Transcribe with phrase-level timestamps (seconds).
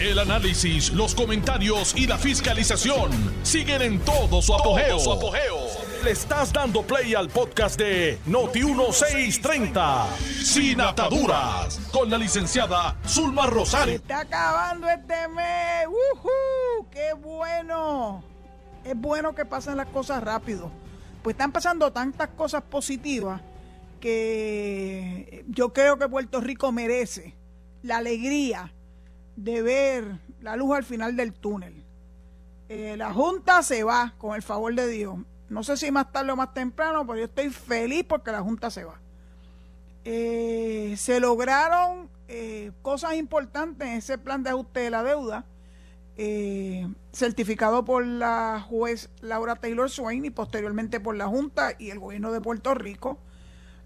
[0.00, 3.10] El análisis, los comentarios y la fiscalización
[3.42, 4.96] siguen en todo su apogeo.
[6.04, 10.06] Le estás dando play al podcast de Noti1630,
[10.44, 13.94] Sin Ataduras, con la licenciada Zulma Se Rosario.
[13.96, 15.88] está acabando este mes.
[15.88, 16.88] ¡Uhú!
[16.92, 18.22] ¡Qué bueno!
[18.84, 20.70] Es bueno que pasen las cosas rápido.
[21.24, 23.40] Pues están pasando tantas cosas positivas
[23.98, 27.34] que yo creo que Puerto Rico merece
[27.82, 28.72] la alegría
[29.38, 31.84] de ver la luz al final del túnel.
[32.68, 35.16] Eh, la Junta se va, con el favor de Dios.
[35.48, 38.70] No sé si más tarde o más temprano, pero yo estoy feliz porque la Junta
[38.70, 39.00] se va.
[40.04, 45.44] Eh, se lograron eh, cosas importantes en ese plan de ajuste de la deuda,
[46.16, 52.00] eh, certificado por la juez Laura Taylor Swain y posteriormente por la Junta y el
[52.00, 53.18] gobierno de Puerto Rico,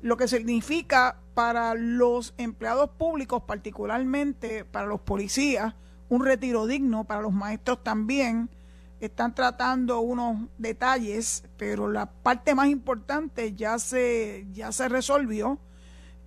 [0.00, 5.74] lo que significa para los empleados públicos, particularmente para los policías,
[6.08, 8.50] un retiro digno, para los maestros también.
[9.00, 15.58] Están tratando unos detalles, pero la parte más importante ya se, ya se resolvió.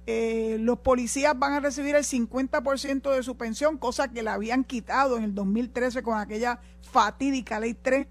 [0.08, 4.64] Eh, los policías van a recibir el 50% de su pensión, cosa que le habían
[4.64, 8.08] quitado en el 2013 con aquella fatídica ley 3.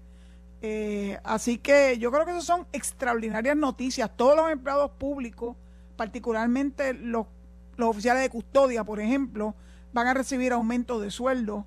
[0.61, 4.09] Eh, así que yo creo que esas son extraordinarias noticias.
[4.15, 5.55] Todos los empleados públicos,
[5.95, 7.27] particularmente los,
[7.77, 9.55] los oficiales de custodia, por ejemplo,
[9.93, 11.65] van a recibir aumento de sueldo.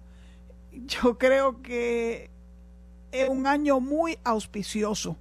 [0.73, 2.31] Yo creo que
[3.11, 5.17] es un año muy auspicioso.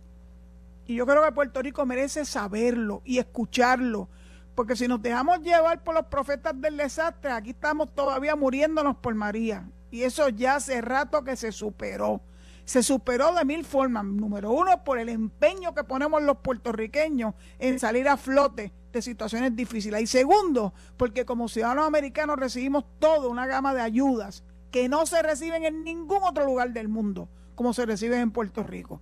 [0.86, 4.10] Y yo creo que Puerto Rico merece saberlo y escucharlo.
[4.56, 9.14] Porque si nos dejamos llevar por los profetas del desastre, aquí estamos todavía muriéndonos por
[9.14, 9.70] María.
[9.92, 12.22] Y eso ya hace rato que se superó.
[12.66, 14.04] Se superó de mil formas.
[14.04, 19.56] Número uno, por el empeño que ponemos los puertorriqueños en salir a flote de situaciones
[19.56, 20.02] difíciles.
[20.02, 25.22] Y segundo, porque como ciudadanos americanos recibimos toda una gama de ayudas que no se
[25.22, 29.02] reciben en ningún otro lugar del mundo, como se reciben en Puerto Rico.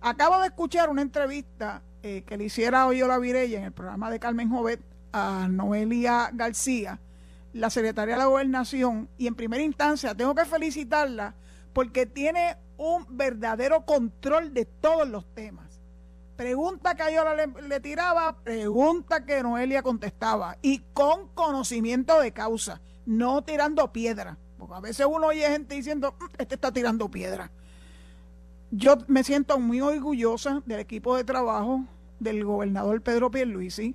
[0.00, 4.20] Acabo de escuchar una entrevista eh, que le hiciera Oyola Virella en el programa de
[4.20, 4.80] Carmen Jovet
[5.12, 7.00] a Noelia García,
[7.52, 11.34] la secretaria de la Gobernación, y en primera instancia tengo que felicitarla
[11.72, 15.65] porque tiene un verdadero control de todos los temas.
[16.36, 22.80] Pregunta que Ayola le, le tiraba, pregunta que Noelia contestaba, y con conocimiento de causa,
[23.06, 27.50] no tirando piedra, porque a veces uno oye gente diciendo, "Mm, este está tirando piedra.
[28.70, 31.84] Yo me siento muy orgullosa del equipo de trabajo
[32.20, 33.94] del gobernador Pedro Pierluisi.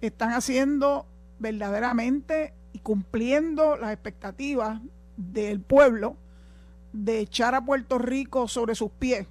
[0.00, 1.06] Están haciendo
[1.38, 4.80] verdaderamente y cumpliendo las expectativas
[5.16, 6.16] del pueblo
[6.92, 9.26] de echar a Puerto Rico sobre sus pies,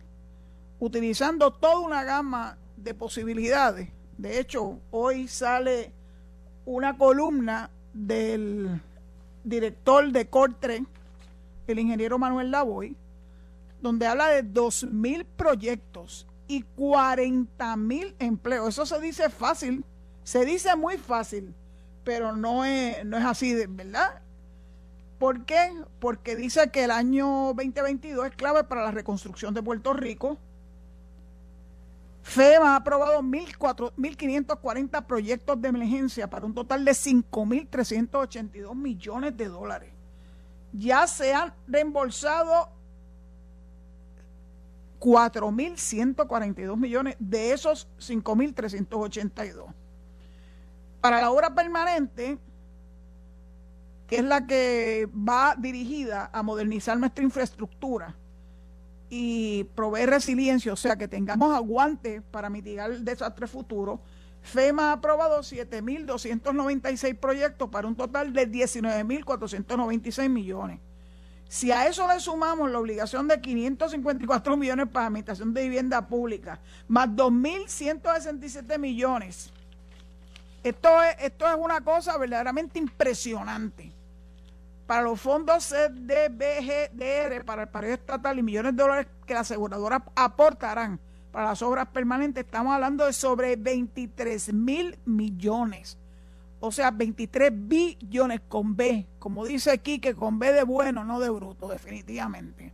[0.79, 3.89] utilizando toda una gama de posibilidades.
[4.17, 5.91] De hecho, hoy sale
[6.65, 8.81] una columna del
[9.43, 10.85] director de Cortre,
[11.67, 12.95] el ingeniero Manuel Lavoy,
[13.81, 18.69] donde habla de 2.000 proyectos y 40.000 empleos.
[18.69, 19.83] Eso se dice fácil,
[20.23, 21.53] se dice muy fácil,
[22.03, 24.21] pero no es, no es así, verdad.
[25.19, 25.71] ¿Por qué?
[25.99, 30.37] Porque dice que el año 2022 es clave para la reconstrucción de Puerto Rico.
[32.25, 39.91] FEMA ha aprobado 1.540 proyectos de emergencia para un total de 5.382 millones de dólares.
[40.73, 42.71] Ya se han reembolsado
[44.99, 49.71] 4.142 millones de esos 5.382.
[51.01, 52.39] Para la obra permanente,
[54.07, 58.15] que es la que va dirigida a modernizar nuestra infraestructura
[59.09, 64.01] y proveer resiliencia, o sea, que tengamos aguante para mitigar el desastre futuro,
[64.41, 70.79] FEMA ha aprobado 7.296 proyectos para un total de 19.496 millones.
[71.47, 76.59] Si a eso le sumamos la obligación de 554 millones para administración de vivienda pública,
[76.87, 79.51] más 2.167 millones,
[80.63, 83.94] esto es, esto es una cosa verdaderamente impresionante.
[84.85, 90.03] Para los fondos CDBGDR, para el país estatal y millones de dólares que las aseguradoras
[90.15, 90.99] aportarán
[91.35, 95.97] para las obras permanentes, estamos hablando de sobre 23 mil millones.
[96.61, 101.19] O sea, 23 billones con B, como dice aquí, que con B de bueno, no
[101.19, 102.71] de bruto, definitivamente.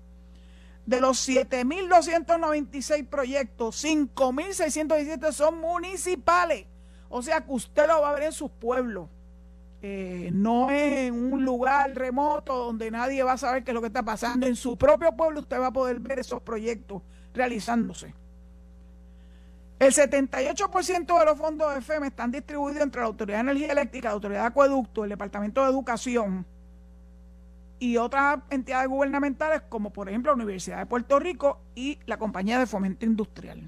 [0.85, 6.67] De los 7.296 proyectos, 5.617 son municipales.
[7.09, 9.09] O sea, que usted lo va a ver en sus pueblos.
[9.83, 13.81] Eh, no es en un lugar remoto donde nadie va a saber qué es lo
[13.81, 14.45] que está pasando.
[14.45, 17.01] En su propio pueblo usted va a poder ver esos proyectos
[17.33, 18.13] realizándose.
[19.79, 24.09] El 78% de los fondos de FEMA están distribuidos entre la Autoridad de Energía Eléctrica,
[24.09, 26.45] la Autoridad de Acueducto, el Departamento de Educación
[27.79, 32.59] y otras entidades gubernamentales como por ejemplo la Universidad de Puerto Rico y la Compañía
[32.59, 33.59] de Fomento Industrial.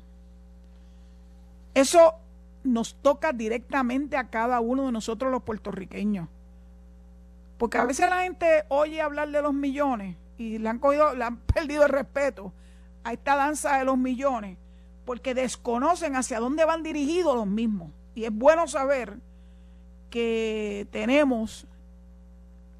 [1.73, 2.13] Eso
[2.63, 6.27] nos toca directamente a cada uno de nosotros los puertorriqueños.
[7.57, 11.23] Porque a veces la gente oye hablar de los millones y le han, cogido, le
[11.23, 12.53] han perdido el respeto
[13.03, 14.57] a esta danza de los millones
[15.05, 17.91] porque desconocen hacia dónde van dirigidos los mismos.
[18.15, 19.17] Y es bueno saber
[20.09, 21.67] que tenemos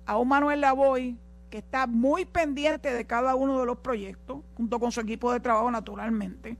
[0.06, 1.18] a un Manuel Lavoy
[1.50, 5.40] que está muy pendiente de cada uno de los proyectos, junto con su equipo de
[5.40, 6.58] trabajo naturalmente.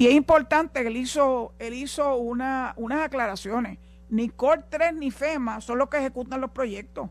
[0.00, 3.78] Y es importante que él hizo, él hizo una, unas aclaraciones.
[4.08, 7.10] Ni COR 3 ni FEMA son los que ejecutan los proyectos.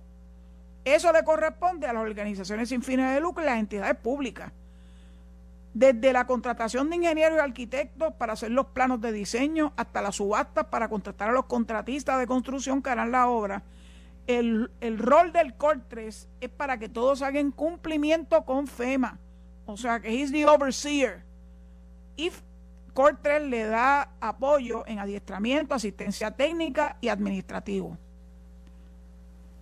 [0.83, 4.51] Eso le corresponde a las organizaciones sin fines de lucro y las entidades públicas.
[5.71, 10.15] Desde la contratación de ingenieros y arquitectos para hacer los planos de diseño hasta las
[10.15, 13.61] subastas para contratar a los contratistas de construcción que harán la obra
[14.29, 19.19] el, rol del COR3 es para que todos hagan cumplimiento con FEMA.
[19.65, 21.23] O sea, que he's the overseer.
[22.99, 27.97] COR3 le da apoyo en adiestramiento, asistencia técnica y administrativo.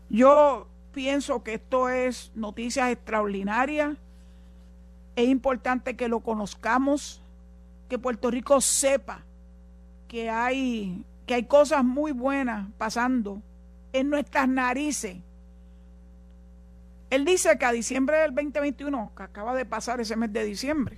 [0.10, 3.96] Yo pienso que esto es noticias extraordinarias.
[5.16, 7.22] Es importante que lo conozcamos,
[7.88, 9.24] que Puerto Rico sepa
[10.08, 13.44] que hay, que hay cosas muy buenas pasando
[13.94, 15.18] en nuestras narices.
[17.12, 20.98] Él dice que a diciembre del 2021, que acaba de pasar ese mes de diciembre,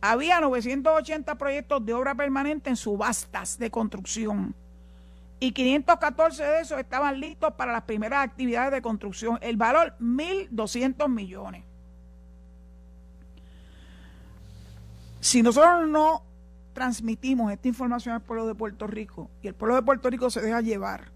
[0.00, 4.54] había 980 proyectos de obra permanente en subastas de construcción
[5.40, 9.38] y 514 de esos estaban listos para las primeras actividades de construcción.
[9.40, 11.64] El valor, 1.200 millones.
[15.20, 16.22] Si nosotros no
[16.72, 20.40] transmitimos esta información al pueblo de Puerto Rico y el pueblo de Puerto Rico se
[20.40, 21.10] deja llevar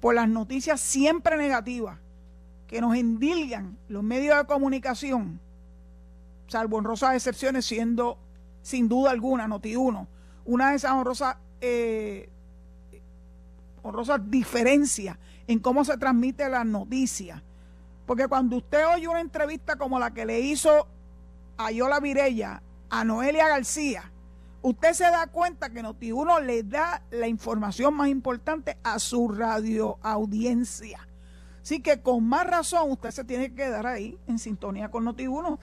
[0.00, 1.98] por las noticias siempre negativas
[2.66, 5.40] que nos endilgan los medios de comunicación,
[6.46, 8.18] salvo honrosas excepciones, siendo
[8.62, 10.06] sin duda alguna Noti1,
[10.44, 12.28] una de esas honrosas, eh,
[13.82, 15.16] honrosas diferencias
[15.46, 17.42] en cómo se transmite la noticia.
[18.06, 20.86] Porque cuando usted oye una entrevista como la que le hizo
[21.56, 24.12] a Yola Virella a Noelia García,
[24.62, 29.98] usted se da cuenta que Noti1 le da la información más importante a su radio
[30.02, 31.06] audiencia.
[31.62, 35.58] Así que con más razón usted se tiene que quedar ahí en sintonía con Noti1,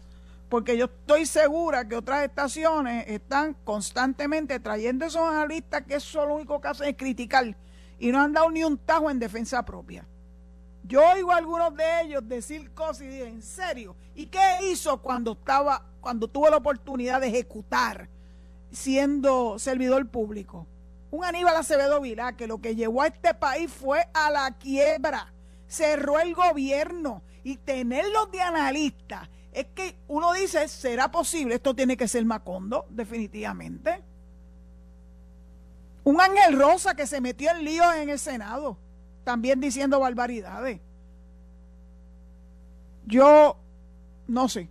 [0.54, 6.36] porque yo estoy segura que otras estaciones están constantemente trayendo esos analistas que eso lo
[6.36, 7.58] único que hacen es criticar
[7.98, 10.06] y no han dado ni un tajo en defensa propia.
[10.84, 13.96] Yo oigo a algunos de ellos decir cosas y digo, ¿en serio?
[14.14, 18.08] ¿Y qué hizo cuando estaba, cuando tuvo la oportunidad de ejecutar?
[18.72, 20.68] siendo servidor público.
[21.10, 25.34] Un Aníbal Acevedo Vilá que lo que llevó a este país fue a la quiebra,
[25.68, 29.32] cerró el gobierno y tenerlos de analista.
[29.54, 31.56] Es que uno dice, ¿será posible?
[31.56, 34.04] Esto tiene que ser Macondo, definitivamente.
[36.04, 38.78] Un Ángel Rosa que se metió en líos en el Senado,
[39.24, 40.82] también diciendo barbaridades.
[43.06, 43.58] Yo
[44.28, 44.70] no sé,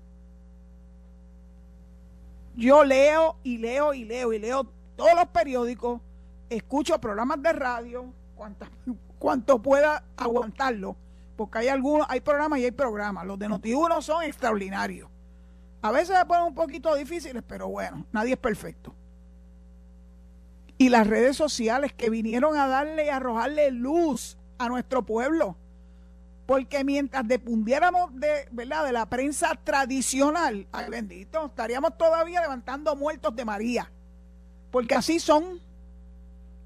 [2.57, 6.01] yo leo y leo y leo y leo todos los periódicos,
[6.51, 8.07] escucho programas de radio,
[9.19, 10.97] cuanto pueda aguantarlo,
[11.37, 13.27] porque hay algunos, hay programas y hay programas.
[13.27, 15.09] Los de Noti1 son extraordinarios.
[15.81, 18.95] A veces se ponen un poquito difíciles, pero bueno, nadie es perfecto.
[20.79, 25.57] Y las redes sociales que vinieron a darle y arrojarle luz a nuestro pueblo
[26.47, 28.85] porque mientras depundiéramos de, ¿verdad?
[28.85, 33.91] de la prensa tradicional, ay bendito, estaríamos todavía levantando muertos de María.
[34.71, 35.61] Porque así son.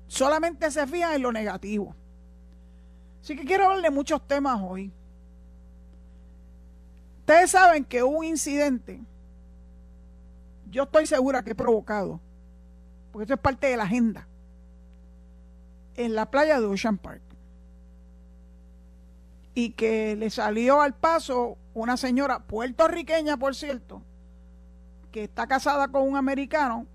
[0.09, 1.95] Solamente se fijan en lo negativo.
[3.27, 4.93] Así que quiero hablar de muchos temas hoy.
[7.19, 9.01] Ustedes saben que un incidente,
[10.71, 12.21] yo estoy segura que he provocado,
[13.11, 14.29] porque eso es parte de la agenda,
[15.97, 17.21] en la playa de Ocean Park
[19.55, 24.03] y que le salió al paso una señora puertorriqueña, por cierto,
[25.11, 26.87] que está casada con un americano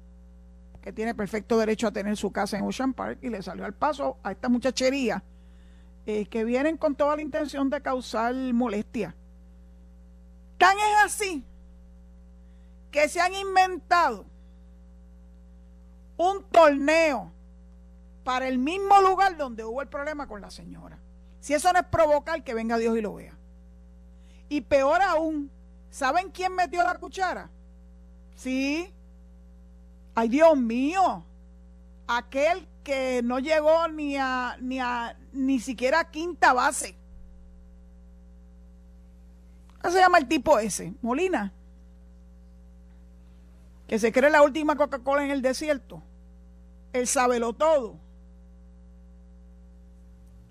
[0.82, 3.74] que tiene perfecto derecho a tener su casa en Ocean Park y le salió al
[3.74, 5.26] paso a esta muchachería
[6.06, 9.16] eh, que vienen con toda la intención de causar molestia.
[10.58, 11.44] Tan es así
[12.92, 14.26] que se han inventado
[16.18, 17.32] un torneo
[18.24, 21.00] para el mismo lugar donde hubo el problema con la señora.
[21.40, 23.36] Si eso no es provocar, que venga Dios y lo vea.
[24.48, 25.50] Y peor aún,
[25.90, 27.50] ¿saben quién metió la cuchara?
[28.36, 28.94] Sí.
[30.14, 31.26] Ay, Dios mío.
[32.08, 36.96] Aquel que no llegó ni a, ni a, ni siquiera quinta base.
[39.84, 40.94] se llama el tipo ese?
[41.02, 41.54] Molina.
[43.88, 46.02] Que se cree la última Coca-Cola en el desierto.
[46.94, 47.98] Él sábelo todo.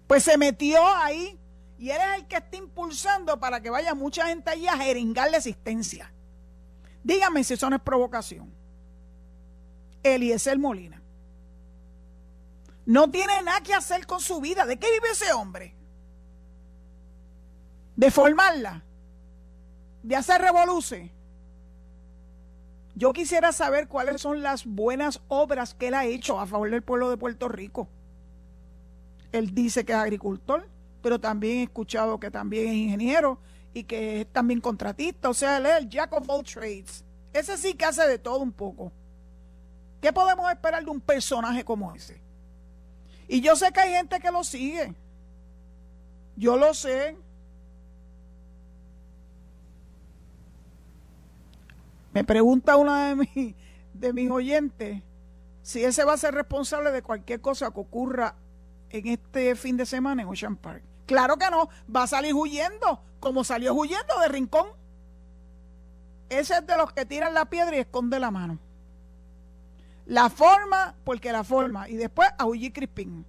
[0.06, 1.38] Pues se metió ahí
[1.78, 5.30] y él es el que está impulsando para que vaya mucha gente allí a jeringar
[5.30, 6.12] la existencia.
[7.02, 8.52] Dígame si eso no es provocación.
[10.02, 10.99] Eliezer Molina.
[12.90, 14.66] No tiene nada que hacer con su vida.
[14.66, 15.76] ¿De qué vive ese hombre?
[17.94, 18.82] De formarla.
[20.02, 21.12] De hacer revoluce.
[22.96, 26.82] Yo quisiera saber cuáles son las buenas obras que él ha hecho a favor del
[26.82, 27.86] pueblo de Puerto Rico.
[29.30, 30.68] Él dice que es agricultor,
[31.00, 33.38] pero también he escuchado que también es ingeniero
[33.72, 35.28] y que es también contratista.
[35.28, 37.04] O sea, él es el jack of all trades.
[37.32, 38.90] Ese sí que hace de todo un poco.
[40.00, 42.28] ¿Qué podemos esperar de un personaje como ese?
[43.32, 44.92] Y yo sé que hay gente que lo sigue.
[46.34, 47.16] Yo lo sé.
[52.12, 53.54] Me pregunta una de, mis,
[53.94, 55.00] de mis oyentes
[55.62, 58.34] si ese va a ser responsable de cualquier cosa que ocurra
[58.88, 60.82] en este fin de semana en Ocean Park.
[61.06, 64.66] Claro que no, va a salir huyendo, como salió huyendo de Rincón.
[66.30, 68.58] Ese es de los que tiran la piedra y esconde la mano.
[70.06, 71.88] La forma, porque la forma.
[71.88, 73.24] Y después a Uji Crispin.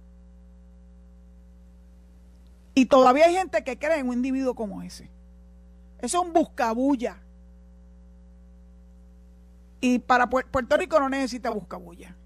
[2.74, 5.10] Y todavía hay gente que cree en un individuo como ese.
[5.98, 7.18] Eso es un buscabulla.
[9.80, 12.16] Y para Puerto Rico no necesita buscabulla.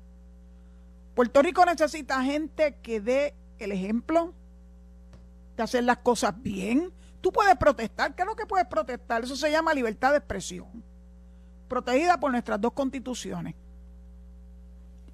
[1.14, 4.34] Puerto Rico necesita gente que dé el ejemplo
[5.56, 6.92] de hacer las cosas bien.
[7.20, 8.14] Tú puedes protestar.
[8.14, 9.24] ¿Qué es lo que puedes protestar?
[9.24, 10.84] Eso se llama libertad de expresión.
[11.68, 13.54] Protegida por nuestras dos constituciones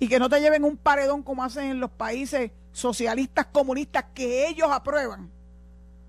[0.02, 4.48] y que no te lleven un paredón como hacen en los países socialistas comunistas que
[4.48, 5.30] ellos aprueban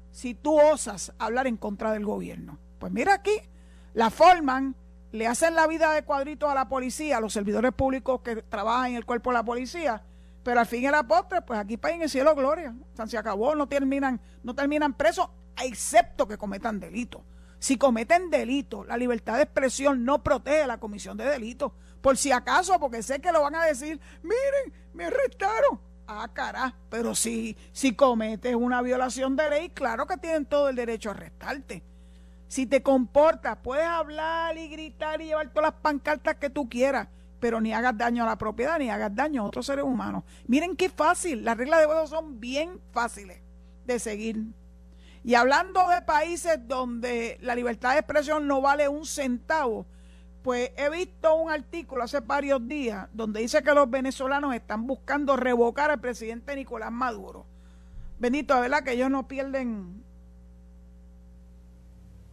[0.10, 2.58] si tú osas hablar en contra del gobierno.
[2.80, 3.40] Pues mira aquí,
[3.94, 4.76] la forman,
[5.12, 8.90] le hacen la vida de cuadrito a la policía, a los servidores públicos que trabajan
[8.90, 10.02] en el cuerpo de la policía,
[10.42, 12.74] pero al fin y al postre, pues aquí para en el cielo gloria.
[12.98, 15.30] O se acabó, no terminan, no terminan presos,
[15.64, 17.22] excepto que cometan delitos.
[17.63, 21.72] Si cometen delitos, la libertad de expresión no protege la comisión de delitos.
[22.01, 25.79] Por si acaso, porque sé que lo van a decir, miren, me arrestaron.
[26.05, 30.75] Ah, cara, pero si, si cometes una violación de ley, claro que tienen todo el
[30.75, 31.84] derecho a arrestarte.
[32.50, 37.08] Si te comportas, puedes hablar y gritar y llevar todas las pancartas que tú quieras,
[37.39, 40.25] pero ni hagas daño a la propiedad, ni hagas daño a otros seres humanos.
[40.48, 43.39] Miren qué fácil, las reglas de juego son bien fáciles
[43.86, 44.48] de seguir.
[45.24, 49.86] Y hablando de países donde la libertad de expresión no vale un centavo,
[50.44, 55.38] pues he visto un artículo hace varios días donde dice que los venezolanos están buscando
[55.38, 57.46] revocar al presidente Nicolás Maduro.
[58.20, 58.84] Bendito, ¿verdad?
[58.84, 60.03] Que ellos no pierden,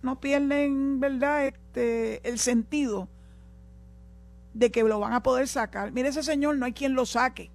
[0.02, 1.46] no pierden, ¿verdad?
[1.46, 3.08] Este, el sentido
[4.52, 5.92] de que lo van a poder sacar.
[5.92, 7.50] Mire, ese señor no hay quien lo saque.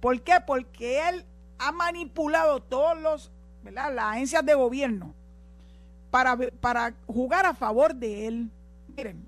[0.00, 0.34] ¿Por qué?
[0.46, 1.24] Porque él
[1.58, 3.32] ha manipulado todos los,
[3.72, 5.14] Las agencias de gobierno
[6.10, 8.50] para, para jugar a favor de él.
[8.96, 9.24] Miren,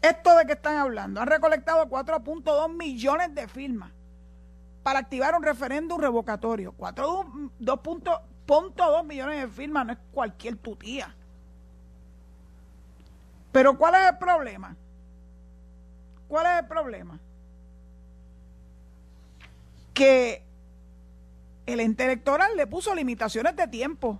[0.00, 3.90] esto de que están hablando, han recolectado 4.2 millones de firmas
[4.82, 6.72] para activar un referéndum revocatorio.
[6.78, 11.14] 4.2 millones de firmas no es cualquier tutía.
[13.50, 14.76] Pero ¿cuál es el problema?
[16.28, 17.18] ¿Cuál es el problema?
[19.92, 20.47] Que
[21.68, 24.18] el ente electoral le puso limitaciones de tiempo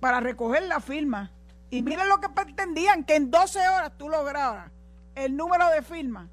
[0.00, 1.30] para recoger la firma
[1.68, 4.70] y miren lo que pretendían, que en 12 horas tú lograbas
[5.14, 6.30] el número de firmas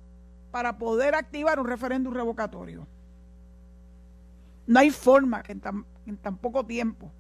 [0.50, 2.88] para poder activar un referéndum revocatorio.
[4.66, 7.12] No hay forma que en tan, en tan poco tiempo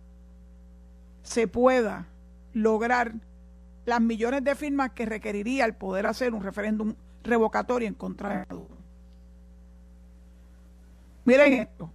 [1.24, 2.08] se pueda
[2.54, 3.14] lograr
[3.86, 8.46] las millones de firmas que requeriría el poder hacer un referéndum revocatorio en contra de
[8.48, 8.78] Maduro.
[11.26, 11.92] Miren esto.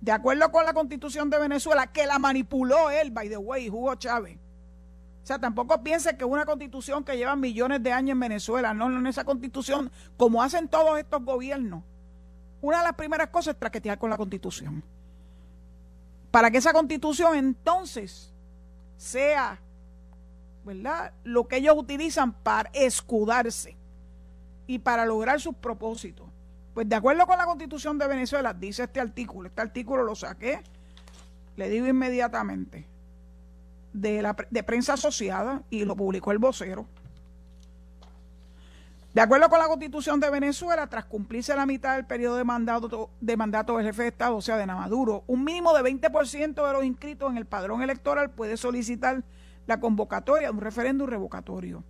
[0.00, 3.94] De acuerdo con la constitución de Venezuela, que la manipuló él, by the way, Hugo
[3.96, 4.38] Chávez,
[5.22, 8.88] o sea, tampoco piense que una constitución que lleva millones de años en Venezuela, no,
[8.88, 11.82] no, en esa constitución, como hacen todos estos gobiernos,
[12.62, 14.82] una de las primeras cosas es traquetear con la constitución.
[16.30, 18.32] Para que esa constitución entonces
[18.96, 19.60] sea,
[20.64, 21.12] ¿verdad?
[21.24, 23.76] Lo que ellos utilizan para escudarse
[24.66, 26.26] y para lograr sus propósitos.
[26.78, 30.62] Pues de acuerdo con la constitución de Venezuela, dice este artículo, este artículo lo saqué,
[31.56, 32.86] le digo inmediatamente
[33.92, 36.86] de, la, de prensa asociada y lo publicó el vocero.
[39.12, 43.10] De acuerdo con la constitución de Venezuela, tras cumplirse la mitad del periodo de mandato,
[43.20, 46.72] de mandato del jefe de Estado, o sea, de Namaduro, un mínimo de 20% de
[46.72, 49.24] los inscritos en el padrón electoral puede solicitar
[49.66, 51.82] la convocatoria de un referéndum revocatorio.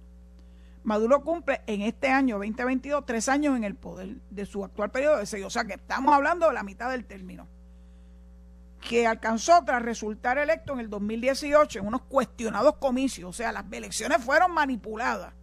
[0.85, 5.19] Maduro cumple en este año 2022 tres años en el poder de su actual periodo
[5.19, 7.47] de seis, o sea que estamos hablando de la mitad del término,
[8.81, 13.65] que alcanzó tras resultar electo en el 2018 en unos cuestionados comicios, o sea, las
[13.71, 15.35] elecciones fueron manipuladas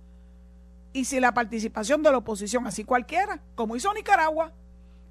[0.95, 4.53] y sin la participación de la oposición, así cualquiera, como hizo Nicaragua.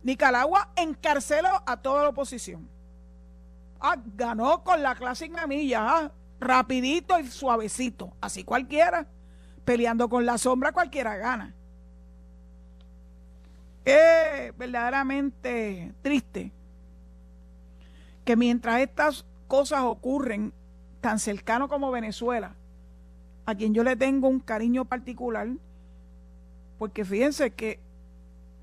[0.02, 2.68] Nicaragua encarceló a toda la oposición.
[3.80, 9.06] Ah, ganó con la clásica milla, ah, rapidito y suavecito, así cualquiera.
[9.64, 11.54] Peleando con la sombra cualquiera gana.
[13.84, 16.52] Es verdaderamente triste
[18.24, 20.52] que mientras estas cosas ocurren
[21.00, 22.54] tan cercano como Venezuela,
[23.46, 25.48] a quien yo le tengo un cariño particular,
[26.78, 27.78] porque fíjense que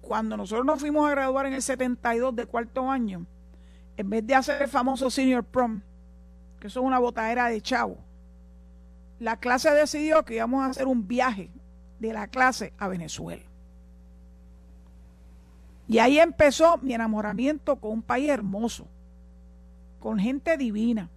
[0.01, 3.25] cuando nosotros nos fuimos a graduar en el 72 de cuarto año,
[3.97, 5.81] en vez de hacer el famoso senior prom,
[6.59, 7.97] que eso es una botadera de chavo,
[9.21, 11.51] la clase decidió que íbamos a hacer un viaje
[11.99, 13.43] de la clase a Venezuela.
[15.87, 18.87] Y ahí empezó mi enamoramiento con un país hermoso,
[19.99, 21.07] con gente divina.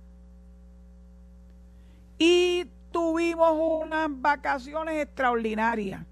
[2.18, 6.02] Y tuvimos unas vacaciones extraordinarias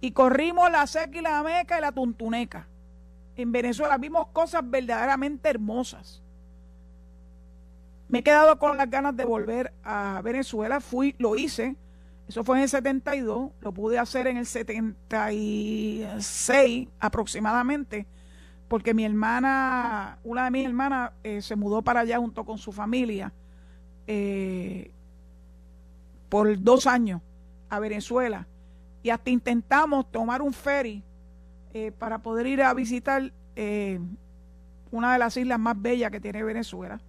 [0.00, 2.68] y corrimos la seca y la meca y la tuntuneca.
[3.34, 6.22] En Venezuela vimos cosas verdaderamente hermosas.
[8.08, 11.74] Me he quedado con las ganas de volver a Venezuela, fui, lo hice,
[12.28, 18.06] eso fue en el 72, lo pude hacer en el 76 aproximadamente,
[18.68, 22.72] porque mi hermana, una de mis hermanas eh, se mudó para allá junto con su
[22.72, 23.32] familia
[24.06, 24.90] eh,
[26.28, 27.22] por dos años
[27.68, 28.46] a Venezuela.
[29.02, 31.02] Y hasta intentamos tomar un ferry
[31.72, 34.00] eh, para poder ir a visitar eh,
[34.90, 37.00] una de las islas más bellas que tiene Venezuela.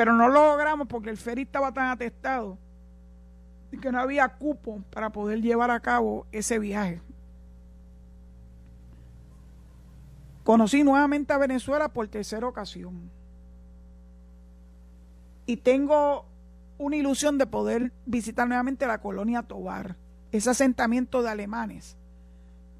[0.00, 2.56] Pero no lo logramos porque el ferry estaba tan atestado
[3.70, 7.02] y que no había cupo para poder llevar a cabo ese viaje.
[10.42, 13.10] Conocí nuevamente a Venezuela por tercera ocasión.
[15.44, 16.24] Y tengo
[16.78, 19.96] una ilusión de poder visitar nuevamente la colonia Tobar
[20.32, 21.98] ese asentamiento de alemanes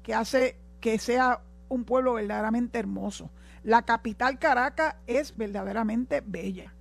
[0.01, 3.29] que hace que sea un pueblo verdaderamente hermoso.
[3.63, 6.73] La capital Caracas es verdaderamente bella.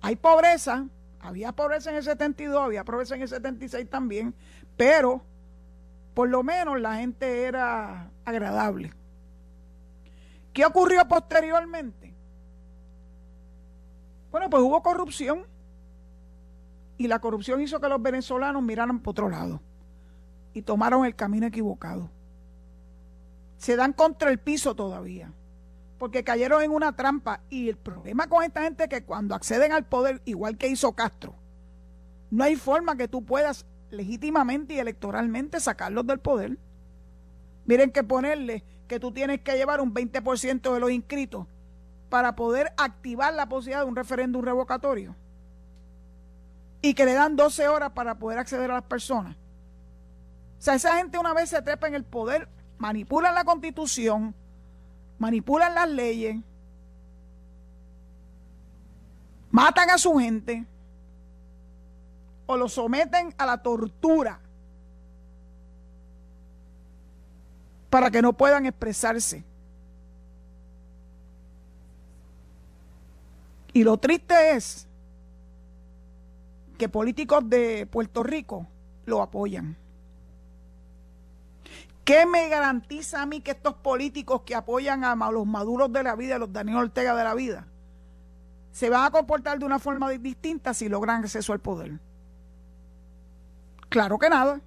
[0.00, 0.86] Hay pobreza,
[1.20, 4.34] había pobreza en el 72, había pobreza en el 76 también,
[4.76, 5.22] pero
[6.14, 8.92] por lo menos la gente era agradable.
[10.52, 12.14] ¿Qué ocurrió posteriormente?
[14.30, 15.46] Bueno, pues hubo corrupción
[16.96, 19.60] y la corrupción hizo que los venezolanos miraran por otro lado
[20.52, 22.10] y tomaron el camino equivocado.
[23.56, 25.32] Se dan contra el piso todavía,
[25.98, 27.40] porque cayeron en una trampa.
[27.50, 30.92] Y el problema con esta gente es que cuando acceden al poder, igual que hizo
[30.92, 31.34] Castro,
[32.30, 36.58] no hay forma que tú puedas legítimamente y electoralmente sacarlos del poder.
[37.64, 41.46] Miren que ponerle que tú tienes que llevar un 20% de los inscritos
[42.08, 45.14] para poder activar la posibilidad de un referéndum revocatorio.
[46.80, 49.36] Y que le dan 12 horas para poder acceder a las personas.
[49.36, 54.34] O sea, esa gente una vez se trepa en el poder, manipulan la constitución,
[55.18, 56.36] manipulan las leyes,
[59.50, 60.64] matan a su gente
[62.46, 64.40] o lo someten a la tortura
[67.90, 69.44] para que no puedan expresarse.
[73.72, 74.86] Y lo triste es
[76.78, 78.66] que políticos de Puerto Rico
[79.04, 79.76] lo apoyan.
[82.08, 86.16] ¿Qué me garantiza a mí que estos políticos que apoyan a los maduros de la
[86.16, 87.66] vida, los Daniel Ortega de la vida,
[88.72, 92.00] se van a comportar de una forma distinta si logran acceso al poder?
[93.90, 94.58] Claro que nada.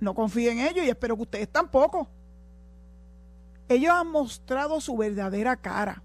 [0.00, 2.08] No confío en ellos y espero que ustedes tampoco.
[3.68, 6.02] Ellos han mostrado su verdadera cara.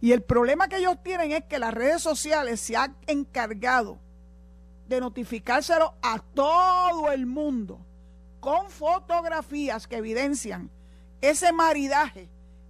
[0.00, 4.00] Y el problema que ellos tienen es que las redes sociales se han encargado
[4.88, 7.86] de notificárselo a todo el mundo
[8.40, 10.70] con fotografías que evidencian
[11.20, 12.28] ese maridaje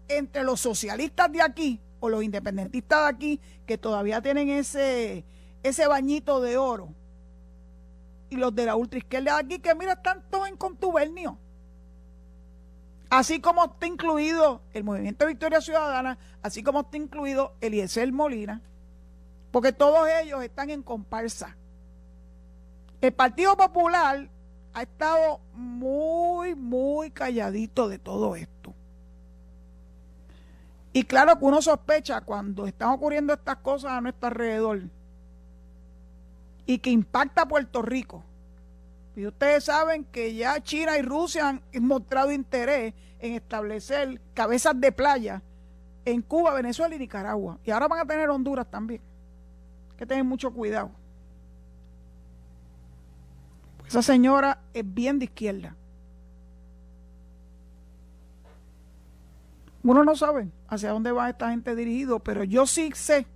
[0.09, 5.25] entre los socialistas de aquí o los independentistas de aquí que todavía tienen ese,
[5.63, 6.93] ese bañito de oro
[8.29, 11.39] y los de la ultraizquierda de aquí que mira están todos en contubernio.
[13.09, 18.63] Así como está incluido el Movimiento Victoria Ciudadana así como está incluido Eliezer Molina
[19.51, 21.57] porque todos ellos están en comparsa.
[23.01, 24.29] El Partido Popular
[24.73, 28.75] ha estado muy, muy calladito de todo esto.
[30.93, 34.83] Y claro que uno sospecha cuando están ocurriendo estas cosas a nuestro alrededor
[36.67, 38.25] y que impacta a Puerto Rico.
[39.17, 44.93] Y ustedes saben que ya China y Rusia han mostrado interés en establecer cabezas de
[44.93, 45.43] playa
[46.05, 47.59] en Cuba, Venezuela y Nicaragua.
[47.65, 49.01] Y ahora van a tener Honduras también.
[49.91, 50.91] Hay que tener mucho cuidado.
[53.91, 55.75] Esa señora es bien de izquierda.
[59.83, 63.27] Uno no sabe hacia dónde va esta gente dirigido, pero yo sí sé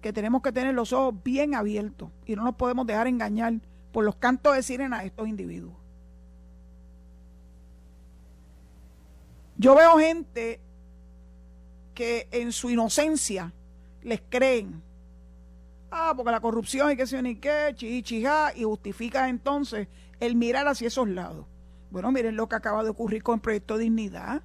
[0.00, 3.54] que tenemos que tener los ojos bien abiertos y no nos podemos dejar engañar
[3.90, 5.74] por los cantos de sirena a estos individuos.
[9.56, 10.60] Yo veo gente
[11.94, 13.52] que en su inocencia
[14.02, 14.84] les creen
[15.90, 19.88] Ah, porque la corrupción y qué sé ni qué, chichija, y justifica entonces
[20.20, 21.46] el mirar hacia esos lados.
[21.90, 24.42] Bueno, miren lo que acaba de ocurrir con el proyecto Dignidad.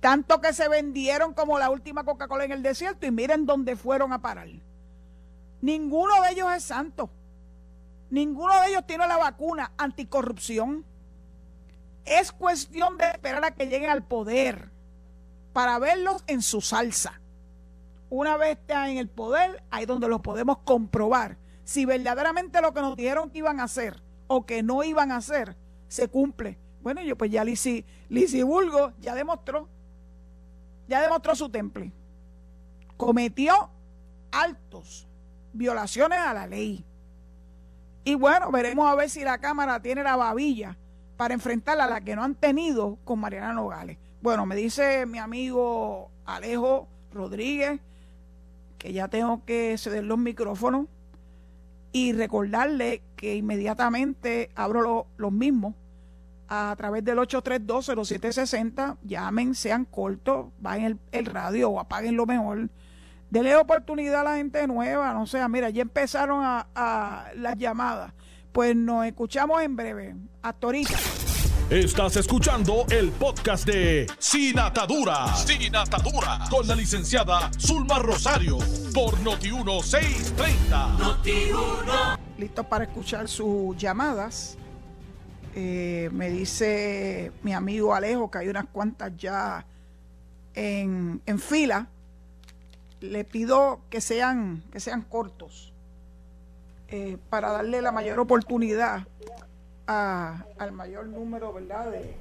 [0.00, 4.12] Tanto que se vendieron como la última Coca-Cola en el desierto y miren dónde fueron
[4.12, 4.48] a parar.
[5.60, 7.10] Ninguno de ellos es santo.
[8.10, 10.84] Ninguno de ellos tiene la vacuna anticorrupción.
[12.04, 14.70] Es cuestión de esperar a que lleguen al poder
[15.52, 17.20] para verlos en su salsa
[18.10, 21.36] una vez estén en el poder, ahí donde lo podemos comprobar.
[21.64, 25.16] Si verdaderamente lo que nos dijeron que iban a hacer o que no iban a
[25.16, 25.56] hacer
[25.88, 26.58] se cumple.
[26.80, 29.68] Bueno, yo pues ya Lisi, Lisi Bulgo ya demostró,
[30.86, 31.92] ya demostró su temple.
[32.96, 33.70] Cometió
[34.30, 35.06] altos
[35.52, 36.84] violaciones a la ley.
[38.04, 40.78] Y bueno, veremos a ver si la Cámara tiene la babilla
[41.16, 43.98] para enfrentarla a la que no han tenido con Mariana Nogales.
[44.22, 47.80] Bueno, me dice mi amigo Alejo Rodríguez
[48.78, 50.86] que ya tengo que ceder los micrófonos
[51.92, 55.74] y recordarle que inmediatamente abro los mismos
[56.48, 58.98] a través del 832-0760.
[59.02, 62.70] Llamen, sean cortos, vayan el, el radio o apaguen lo mejor.
[63.30, 68.12] Denle oportunidad a la gente nueva, no sea, mira, ya empezaron a, a las llamadas.
[68.52, 70.16] Pues nos escuchamos en breve.
[70.42, 70.96] Hasta ahorita.
[71.70, 75.36] Estás escuchando el podcast de Sin Atadura.
[75.36, 76.38] Sin Atadura.
[76.48, 78.56] Con la licenciada Zulma Rosario.
[78.94, 80.96] Por Noti1630.
[80.96, 82.18] Noti1.
[82.38, 84.56] Listo para escuchar sus llamadas.
[85.54, 89.66] Eh, me dice mi amigo Alejo que hay unas cuantas ya
[90.54, 91.86] en, en fila.
[93.02, 95.74] Le pido que sean, que sean cortos
[96.88, 99.06] eh, para darle la mayor oportunidad
[99.88, 102.14] al mayor número, ¿verdad?, de,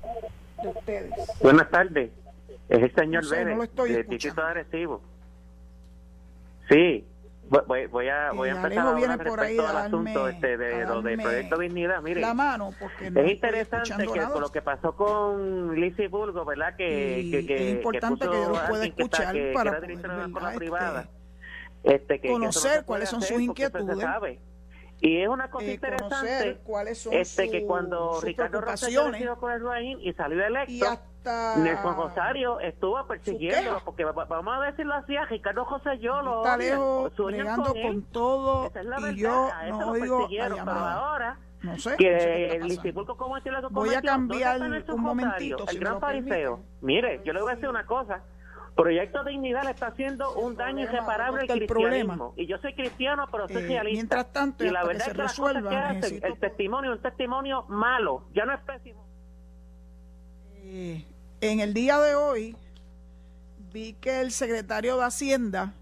[0.68, 1.12] ustedes.
[1.42, 2.12] Buenas tardes.
[2.70, 5.00] Es el señor no Vélez, no estoy de Distrito de
[6.70, 7.08] Sí,
[7.50, 11.22] voy, voy a, voy a empezar a hablar respecto al asunto este, de lo del
[11.22, 12.02] Proyecto Dignidad.
[12.02, 16.76] Mire, la mano, porque es interesante que por lo que pasó con Lizzie Burgo, ¿verdad?
[16.76, 21.10] Que, que, que, es importante que, yo lo pueda escuchar para poder, la privada.
[21.84, 24.06] Este, que, conocer cuáles son sus inquietudes.
[25.00, 26.60] Y es una cosa eh, interesante
[27.12, 31.00] este que cuando Ricardo Rosselló con el Duaín y salió electo,
[31.58, 37.14] Nelson Rosario estuvo persiguiendo porque vamos a decirlo así, a Ricardo Rosselló lo está lejos,
[37.14, 38.72] con, con todo
[39.12, 40.94] y yo no oigo la llamada.
[40.94, 43.36] Ahora no sé, que el Instituto como
[43.72, 45.66] Voy a cambiar un momentito.
[45.70, 46.60] El gran fariseo.
[46.82, 48.24] Mire, yo le voy a decir una cosa
[48.78, 52.34] Proyecto Dignidad le está haciendo un daño irreparable al cristianismo.
[52.38, 55.92] Y yo soy cristiano, pero soy eh, Mientras tanto, y la verdad es que resuelva,
[55.92, 59.04] el testimonio es un testimonio malo, ya no es pésimo.
[60.58, 61.04] Eh,
[61.42, 62.56] en el día de hoy
[63.74, 65.74] vi que el secretario de Hacienda,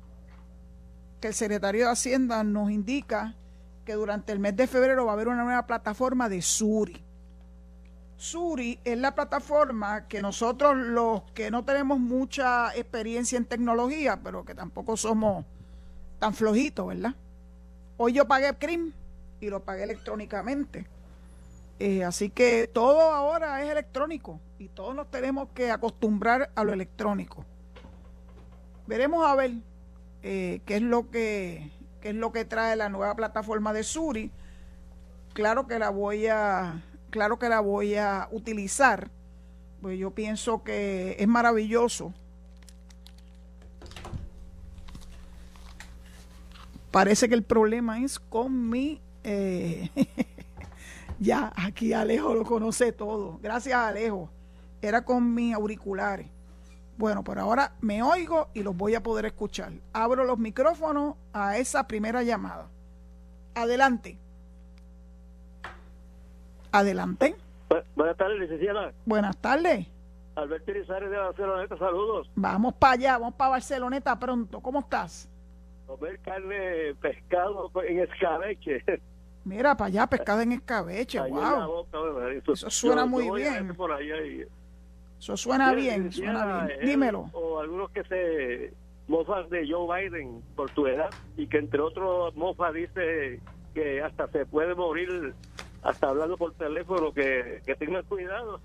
[1.19, 3.35] que el secretario de Hacienda nos indica
[3.83, 7.04] que durante el mes de febrero va a haber una nueva plataforma de Suri.
[8.17, 14.45] Suri es la plataforma que nosotros los que no tenemos mucha experiencia en tecnología, pero
[14.45, 15.45] que tampoco somos
[16.19, 17.13] tan flojitos, ¿verdad?
[17.97, 18.93] Hoy yo pagué CRIM
[19.41, 20.87] y lo pagué electrónicamente.
[21.79, 26.71] Eh, así que todo ahora es electrónico y todos nos tenemos que acostumbrar a lo
[26.71, 27.43] electrónico.
[28.87, 29.51] Veremos a ver
[30.23, 34.31] eh, qué es lo que qué es lo que trae la nueva plataforma de Suri.
[35.33, 39.09] Claro que la voy a claro que la voy a utilizar,
[39.81, 42.13] pues yo pienso que es maravilloso.
[46.91, 49.01] Parece que el problema es con mi...
[49.23, 49.89] Eh,
[51.19, 53.37] ya, aquí Alejo lo conoce todo.
[53.41, 54.29] Gracias Alejo.
[54.81, 56.27] Era con mis auriculares.
[56.97, 59.73] Bueno, pero ahora me oigo y los voy a poder escuchar.
[59.91, 62.69] Abro los micrófonos a esa primera llamada.
[63.53, 64.17] Adelante.
[66.75, 67.35] Adelante.
[67.95, 68.91] buenas tardes, licenciada.
[69.05, 69.87] Buenas tardes.
[70.35, 72.29] Alberto Irizarry de Barceloneta, saludos.
[72.35, 74.59] Vamos para allá, vamos para Barceloneta pronto.
[74.59, 75.29] ¿Cómo estás?
[75.87, 78.83] Comer carne, pescado en escabeche.
[79.45, 81.85] Mira, para allá, pescado en escabeche, wow.
[82.51, 83.73] eso, suena muy bien.
[85.17, 86.79] Eso suena bien, suena bien.
[86.81, 87.29] Dímelo.
[87.31, 88.73] O algunos que se
[89.07, 93.39] mofan de Joe Biden por tu edad y que entre otros mofa dice
[93.73, 95.33] que hasta se puede morir
[95.85, 98.59] hasta hablando por teléfono, que, que tengan cuidado,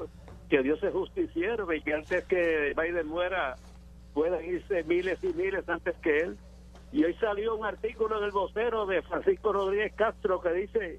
[0.49, 3.57] que Dios es justiciero y que antes que Biden muera
[4.15, 6.39] puedan irse miles y miles antes que él.
[6.93, 10.99] Y hoy salió un artículo en el vocero de Francisco Rodríguez Castro que dice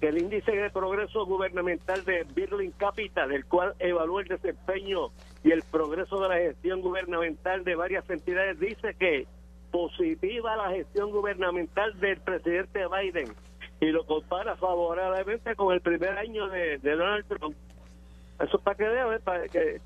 [0.00, 5.12] que el índice de progreso gubernamental de Birling Capital, el cual evalúa el desempeño
[5.44, 9.28] y el progreso de la gestión gubernamental de varias entidades, dice que
[9.70, 13.32] positiva la gestión gubernamental del presidente Biden
[13.82, 17.56] y lo compara favorablemente con el primer año de, Donald Trump.
[18.38, 19.80] Eso para que vean, para que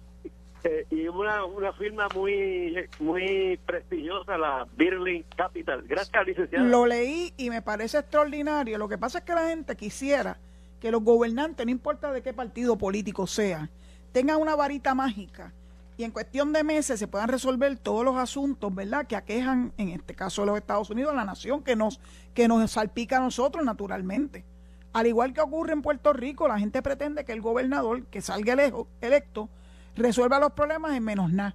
[0.90, 5.82] y una, una firma muy muy prestigiosa, la Birling Capital.
[5.86, 6.66] Gracias, licenciado.
[6.66, 8.76] Lo leí y me parece extraordinario.
[8.76, 10.36] Lo que pasa es que la gente quisiera
[10.80, 13.70] que los gobernantes, no importa de qué partido político sea,
[14.12, 15.52] tengan una varita mágica
[15.98, 19.88] y en cuestión de meses se puedan resolver todos los asuntos, ¿verdad?, que aquejan, en
[19.88, 22.00] este caso los Estados Unidos, la nación que nos,
[22.34, 24.44] que nos salpica a nosotros naturalmente.
[24.92, 28.54] Al igual que ocurre en Puerto Rico, la gente pretende que el gobernador que salga
[29.00, 29.48] electo
[29.94, 31.54] resuelva los problemas en menos nada.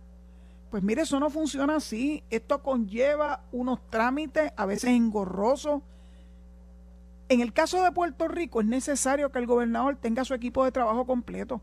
[0.72, 2.24] Pues mire, eso no funciona así.
[2.30, 5.82] Esto conlleva unos trámites a veces engorrosos.
[7.30, 10.72] En el caso de Puerto Rico es necesario que el gobernador tenga su equipo de
[10.72, 11.62] trabajo completo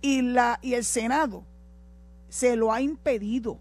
[0.00, 1.44] y, la, y el Senado
[2.28, 3.58] se lo ha impedido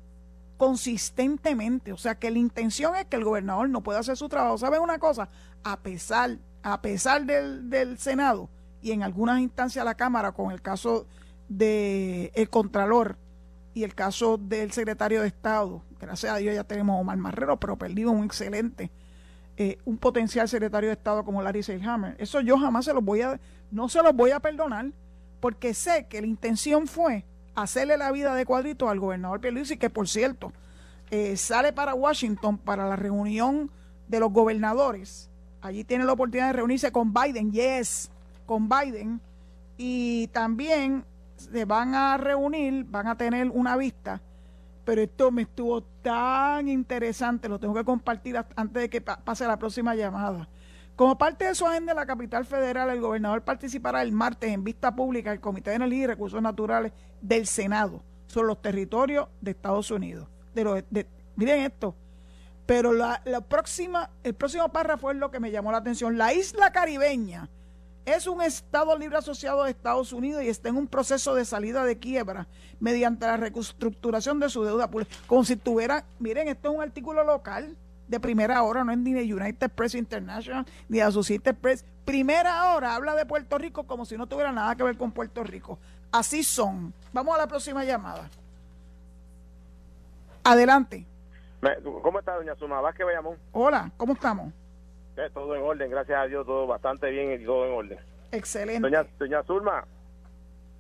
[0.58, 1.92] consistentemente.
[1.94, 4.58] O sea que la intención es que el gobernador no pueda hacer su trabajo.
[4.58, 5.30] ¿Saben una cosa?
[5.64, 8.50] A pesar, a pesar del, del Senado
[8.82, 11.06] y en algunas instancias la Cámara, con el caso
[11.48, 13.18] del el Contralor
[13.74, 17.58] y el caso del secretario de Estado, gracias a Dios ya tenemos a Omar Marrero,
[17.58, 18.92] pero perdimos un excelente,
[19.58, 22.16] eh, un potencial secretario de Estado como Larry Seilhammer.
[22.20, 23.40] Eso yo jamás se los voy a,
[23.72, 24.92] no se los voy a perdonar
[25.40, 27.26] porque sé que la intención fue
[27.56, 30.54] hacerle la vida de cuadrito al gobernador Pierluisi, que por cierto
[31.12, 33.72] eh, sale para Washington para la reunión
[34.08, 35.30] de los gobernadores.
[35.62, 38.10] Allí tiene la oportunidad de reunirse con Biden, yes,
[38.46, 39.20] con Biden.
[39.78, 41.04] Y también
[41.36, 44.22] se van a reunir, van a tener una vista.
[44.86, 49.60] Pero esto me estuvo tan interesante, lo tengo que compartir antes de que pase la
[49.60, 50.48] próxima llamada
[51.00, 54.66] como parte de su agenda en la capital federal, el gobernador participará el martes en
[54.66, 59.52] vista pública del Comité de Energía y Recursos Naturales del Senado sobre los territorios de
[59.52, 60.28] Estados Unidos.
[61.38, 61.96] Miren esto,
[62.66, 66.18] pero la, próxima, el próximo párrafo es lo que me llamó la atención.
[66.18, 67.48] La isla caribeña
[68.04, 71.86] es un Estado libre asociado de Estados Unidos y está en un proceso de salida
[71.86, 72.50] de quiebra
[72.82, 75.16] mediante la reestructuración de su deuda pública.
[75.28, 77.78] Como si tuviera, miren, esto es un artículo local
[78.10, 81.86] de primera hora, no es ni de United Press International ni de Associated Press.
[82.04, 85.44] Primera hora habla de Puerto Rico como si no tuviera nada que ver con Puerto
[85.44, 85.78] Rico.
[86.12, 86.92] Así son.
[87.14, 88.30] Vamos a la próxima llamada.
[90.44, 91.06] Adelante.
[92.02, 93.38] ¿Cómo está, doña Suma Vázquez Bayamón?
[93.52, 94.52] Hola, ¿cómo estamos?
[95.18, 98.00] Eh, todo en orden, gracias a Dios, todo bastante bien y todo en orden.
[98.32, 98.82] Excelente.
[98.82, 99.86] Doña, doña Zulma,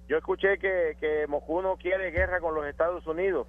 [0.07, 3.45] yo escuché que, que Moscú no quiere guerra con los Estados Unidos.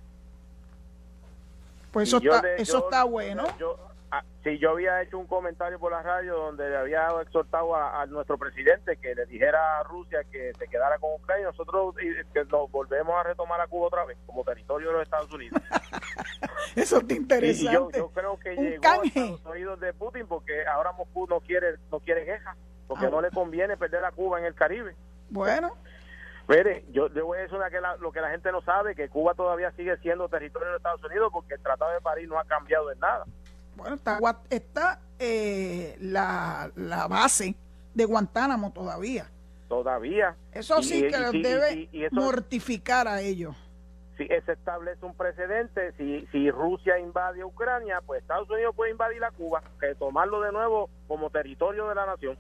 [1.93, 3.45] Pues eso, está, eso está bueno.
[3.59, 3.77] Yo,
[4.11, 8.07] ah, si yo había hecho un comentario por la radio donde le había exhortado a,
[8.07, 12.71] nuestro presidente que le dijera a Rusia que se quedara con Ucrania, nosotros que nos
[12.71, 15.61] volvemos a retomar a Cuba otra vez como territorio de los Estados Unidos.
[16.77, 17.99] eso está interesante.
[17.99, 22.01] yo, creo que llegó a los oídos de Putin porque ahora Moscú no quiere no
[22.01, 23.11] quiere guerra, porque ah.
[23.11, 24.95] no le conviene perder a Cuba en el Caribe.
[25.29, 25.77] Bueno,
[26.51, 29.09] Mire, yo le voy a decir una que lo que la gente no sabe, que
[29.09, 32.45] Cuba todavía sigue siendo territorio de Estados Unidos porque el Tratado de París no ha
[32.45, 33.25] cambiado en nada.
[33.77, 34.19] Bueno, está,
[34.51, 36.73] está eh, la,
[37.09, 37.55] base
[37.95, 39.31] de Guantánamo todavía.
[39.69, 40.35] Todavía.
[40.53, 43.55] Eso sí que debe mortificar a ellos.
[44.19, 49.23] Si se establece un precedente, si, si Rusia invade Ucrania, pues Estados Unidos puede invadir
[49.23, 52.37] a Cuba, que tomarlo de nuevo como territorio de la nación.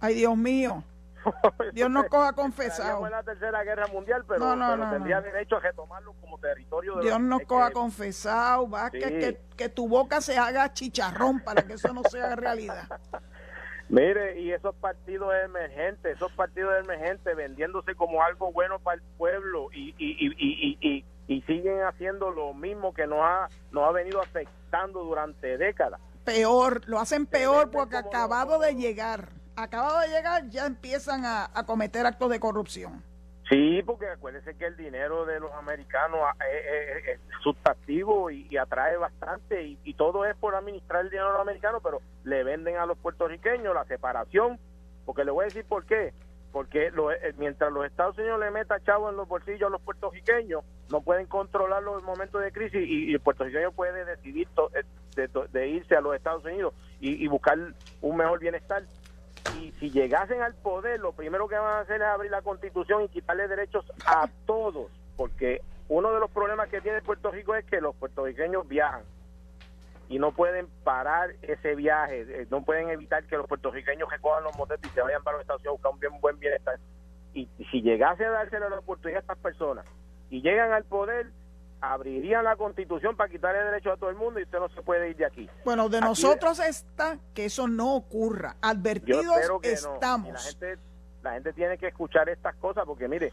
[0.00, 0.82] Ay, Dios mío.
[1.72, 3.00] Dios nos coja confesado.
[3.00, 4.54] Fue la tercera guerra mundial, pero,
[4.90, 9.88] tendría derecho a retomarlo como territorio de Dios nos coja confesado, va que, que, tu
[9.88, 12.88] boca se haga chicharrón para que eso no sea realidad.
[13.88, 19.68] Mire, y esos partidos emergentes, esos partidos emergentes vendiéndose como algo bueno para el pueblo
[19.72, 24.22] y, y, y, y, y siguen haciendo lo mismo que nos ha, nos ha venido
[24.22, 26.00] afectando durante décadas.
[26.24, 32.06] Peor, lo hacen peor porque acabado de llegar acabado de llegar, ya empiezan a, cometer
[32.06, 33.02] actos de corrupción.
[33.48, 38.56] Sí, porque acuérdense que el dinero de los americanos ah, eh, eh, es, sustantivo y,
[38.56, 42.76] atrae bastante y, todo es por administrar el dinero de los americanos, pero le venden
[42.76, 44.58] a los puertorriqueños la separación,
[45.04, 46.12] porque le voy a decir por qué
[46.52, 50.62] porque eh, mientras los Estados Unidos le meta chavo en los bolsillos a los puertorriqueños,
[50.90, 55.96] no pueden controlar los momentos de crisis y, el puertorriqueño puede decidir eh, de, irse
[55.96, 57.58] a los Estados Unidos y, buscar
[58.02, 58.84] un mejor bienestar.
[59.50, 63.02] Y si llegasen al poder, lo primero que van a hacer es abrir la constitución
[63.02, 67.64] y quitarle derechos a todos, porque uno de los problemas que tiene Puerto Rico es
[67.66, 69.02] que los puertorriqueños viajan
[70.08, 74.56] y no pueden parar ese viaje, eh, no pueden evitar que los puertorriqueños recojan los
[74.58, 76.78] motetes y se vayan para los Estados Unidos a buscar un bien, buen bienestar.
[77.34, 79.86] Y, si llegase a dárselo la oportunidad a estas personas
[80.28, 81.30] y llegan al poder,
[81.82, 85.10] abrirían la constitución para quitarle derechos a todo el mundo y usted no se puede
[85.10, 85.50] ir de aquí.
[85.64, 88.56] Bueno, de nosotros está que eso no ocurra.
[88.62, 89.26] Advertidos
[89.62, 90.32] estamos.
[90.32, 90.78] la gente,
[91.22, 93.32] la gente tiene que escuchar estas cosas porque mire,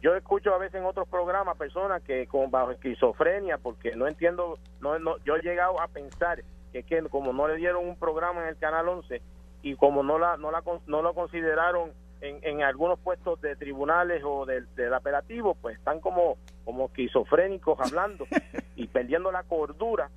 [0.00, 4.58] yo escucho a veces en otros programas personas que con bajo esquizofrenia porque no entiendo
[4.80, 8.42] no, no yo he llegado a pensar que, que como no le dieron un programa
[8.42, 9.20] en el canal 11
[9.62, 14.22] y como no la no la no lo consideraron en, en algunos puestos de tribunales
[14.24, 18.26] o del, del apelativo pues están como como esquizofrénicos hablando
[18.76, 20.10] y perdiendo la cordura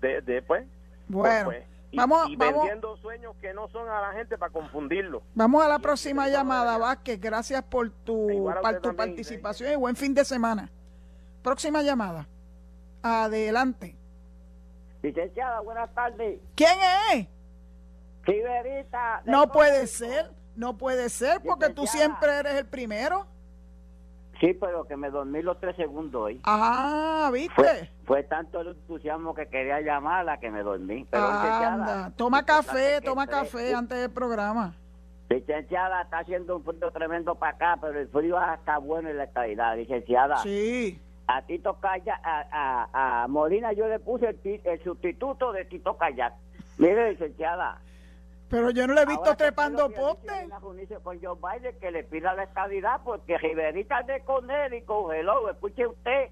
[0.00, 0.66] de, de pues,
[1.08, 1.64] bueno pues,
[2.28, 5.22] y, vendiendo sueños que no son a la gente para confundirlo.
[5.34, 7.20] Vamos a la próxima llamada, Vázquez.
[7.20, 8.50] Gracias por tu,
[8.82, 10.70] tu participación y buen fin de semana.
[11.42, 12.26] Próxima llamada.
[13.02, 13.96] Adelante.
[15.02, 16.40] Licenciada, buenas tardes.
[16.54, 16.78] ¿Quién
[17.12, 17.28] es?
[18.22, 19.22] Riverita.
[19.26, 23.26] No puede ser, no puede ser porque tú siempre eres el primero.
[24.40, 26.40] Sí, pero que me dormí los tres segundos hoy.
[26.44, 27.90] Ah, ¿viste?
[28.04, 31.06] Fue, tanto el entusiasmo que quería llamarla que me dormí.
[31.08, 34.74] Pero Anda, toma café, toma café antes del programa.
[35.30, 39.24] Licenciada, está haciendo un frío tremendo para acá, pero el frío está bueno en la
[39.24, 40.36] estabilidad, licenciada.
[40.38, 41.00] Sí.
[41.26, 45.96] A Tito Kayak, a, a, a Molina yo le puse el, el sustituto de Tito
[45.96, 46.34] Kayak.
[46.76, 47.80] Mire, licenciada,
[48.54, 50.48] pero yo no le he visto trepando poste.
[51.02, 55.88] Con Joe Biden que le pida la estabilidad porque Riverita de Conner y congeló, escuche
[55.88, 56.30] usted,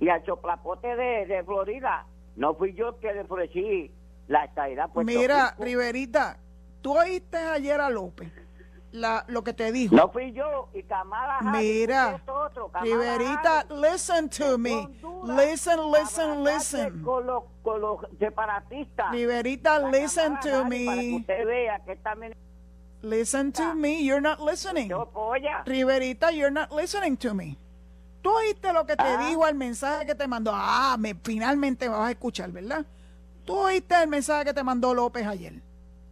[0.00, 3.92] y al choplapote de, de Florida, no fui yo que le ofrecí
[4.26, 4.90] la estabilidad.
[5.04, 6.38] Mira, Riverita,
[6.80, 8.32] tú oíste ayer a López
[8.92, 9.94] la, lo que te dijo.
[9.94, 12.22] No fui yo y Kamala Mira,
[12.82, 14.88] Riverita, listen to me.
[15.24, 17.02] Listen, listen, listen.
[17.02, 19.12] Con los, con los separatistas.
[19.12, 20.86] Riverita, listen to me.
[20.86, 22.36] Para que usted vea que también...
[23.02, 24.90] Listen to me, you're not listening.
[25.64, 27.56] Riverita, you're not listening to me.
[28.20, 29.26] Tú oíste lo que te ah.
[29.28, 30.52] dijo, el mensaje que te mandó.
[30.54, 32.84] Ah, me, finalmente me vas a escuchar, ¿verdad?
[33.46, 35.54] Tú oíste el mensaje que te mandó López ayer.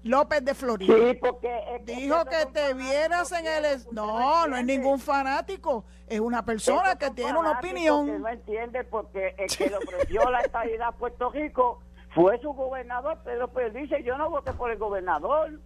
[0.09, 0.95] López de Florida.
[0.95, 6.45] Sí, porque dijo que te vieras en el no, no es ningún fanático, es una
[6.45, 8.07] persona que tiene una opinión.
[8.07, 11.81] Que no entiende porque el que le ofreció la estabilidad a Puerto Rico
[12.15, 15.61] fue su gobernador Pedro dice Yo no voté por el gobernador.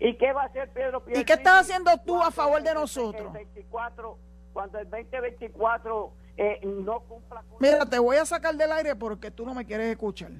[0.00, 1.22] ¿Y qué va a hacer Pedro Pierluisi?
[1.22, 3.32] ¿Y qué estás haciendo tú a favor de nosotros?
[3.32, 4.16] 24,
[4.52, 7.42] cuando el 2024 eh, no cumpla.
[7.58, 10.30] Mira, te voy a sacar del aire porque tú no me quieres escuchar.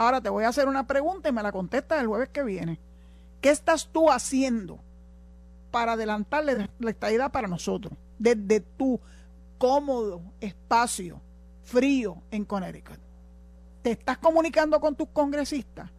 [0.00, 2.80] Ahora te voy a hacer una pregunta y me la contestas el jueves que viene.
[3.42, 4.78] ¿Qué estás tú haciendo
[5.70, 7.92] para adelantarle la estadidad para nosotros?
[8.18, 8.98] Desde tu
[9.58, 11.20] cómodo espacio
[11.64, 12.96] frío en Connecticut.
[13.82, 15.90] ¿Te estás comunicando con tus congresistas?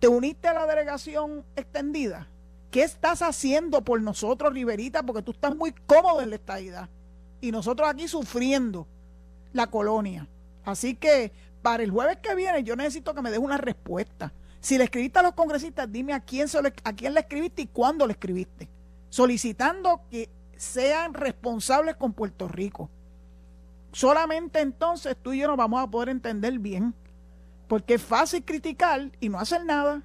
[0.00, 2.26] ¿Te uniste a la delegación extendida?
[2.72, 5.04] ¿Qué estás haciendo por nosotros, Riverita?
[5.04, 6.88] Porque tú estás muy cómodo en la estadidad.
[7.40, 8.88] Y nosotros aquí sufriendo
[9.52, 10.26] la colonia.
[10.64, 11.30] Así que
[11.62, 14.32] para el jueves que viene yo necesito que me des una respuesta.
[14.60, 17.66] Si le escribiste a los congresistas, dime a quién, se a quién le escribiste y
[17.66, 18.68] cuándo le escribiste.
[19.08, 22.90] Solicitando que sean responsables con Puerto Rico.
[23.92, 26.94] Solamente entonces tú y yo nos vamos a poder entender bien.
[27.68, 30.02] Porque es fácil criticar y no hacer nada.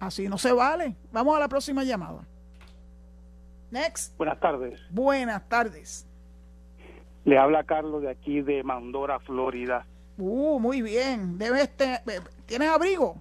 [0.00, 0.96] Así no se vale.
[1.12, 2.26] Vamos a la próxima llamada.
[3.70, 4.16] Next.
[4.16, 4.80] Buenas tardes.
[4.90, 6.06] Buenas tardes.
[7.24, 9.86] Le habla Carlos de aquí de Mandora, Florida.
[10.18, 11.38] Uh, muy bien.
[11.38, 12.00] Debes este,
[12.46, 13.16] ¿Tienes abrigo?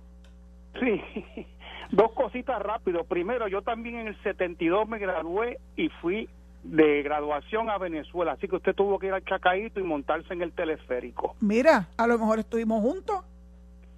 [0.79, 1.01] Sí.
[1.91, 3.03] Dos cositas rápido.
[3.03, 6.27] Primero, yo también en el 72 me gradué y fui
[6.63, 10.41] de graduación a Venezuela, así que usted tuvo que ir al Chacaíto y montarse en
[10.41, 11.35] el teleférico.
[11.41, 13.21] Mira, a lo mejor estuvimos juntos.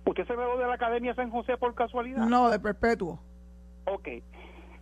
[0.05, 2.25] ¿Usted se graduó de la Academia San José por casualidad?
[2.25, 3.19] No, de Perpetuo.
[3.85, 4.07] Ok.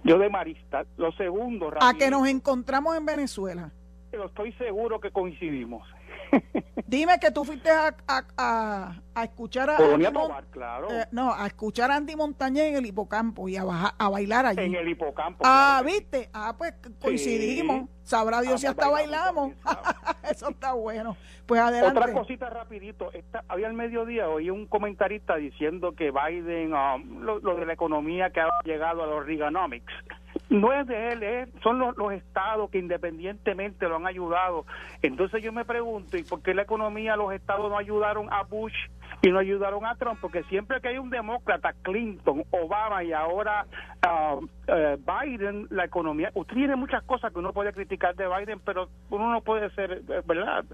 [0.03, 0.85] Yo de Marista.
[0.97, 3.71] Lo segundo, A que nos encontramos en Venezuela.
[4.11, 5.87] Pero estoy seguro que coincidimos.
[6.87, 10.05] Dime que tú fuiste a, a, a, escuchar a Andy
[10.51, 10.91] claro.
[10.91, 14.61] Eh, no, a escuchar a Andy Montañez en el hipocampo y a, a bailar allí.
[14.61, 15.43] En el hipocampo.
[15.45, 16.29] Ah, ¿viste?
[16.33, 17.89] Ah, pues coincidimos.
[18.03, 19.53] Sabrá Dios si hasta bailamos.
[20.29, 21.15] Eso está bueno.
[21.45, 21.99] Pues adelante.
[21.99, 23.11] Otra cosita rapidito.
[23.47, 28.41] había al mediodía oí un comentarista diciendo que Biden, um, lo, de la economía que
[28.41, 29.93] ha llegado a los Reaganomics,
[30.49, 34.65] no es de él, son los, estados que independientemente lo han ayudado.
[35.01, 38.73] Entonces yo me pregunto, ¿y por qué la economía, los estados no ayudaron a Bush
[39.21, 40.19] y no ayudaron a Trump?
[40.21, 43.65] Porque siempre que hay un demócrata, Clinton, Obama y ahora
[44.05, 44.47] uh, uh,
[44.97, 49.31] Biden, la economía, usted tiene muchas cosas que uno puede criticar de Biden, pero uno
[49.31, 50.65] no puede ser, eh, ¿verdad?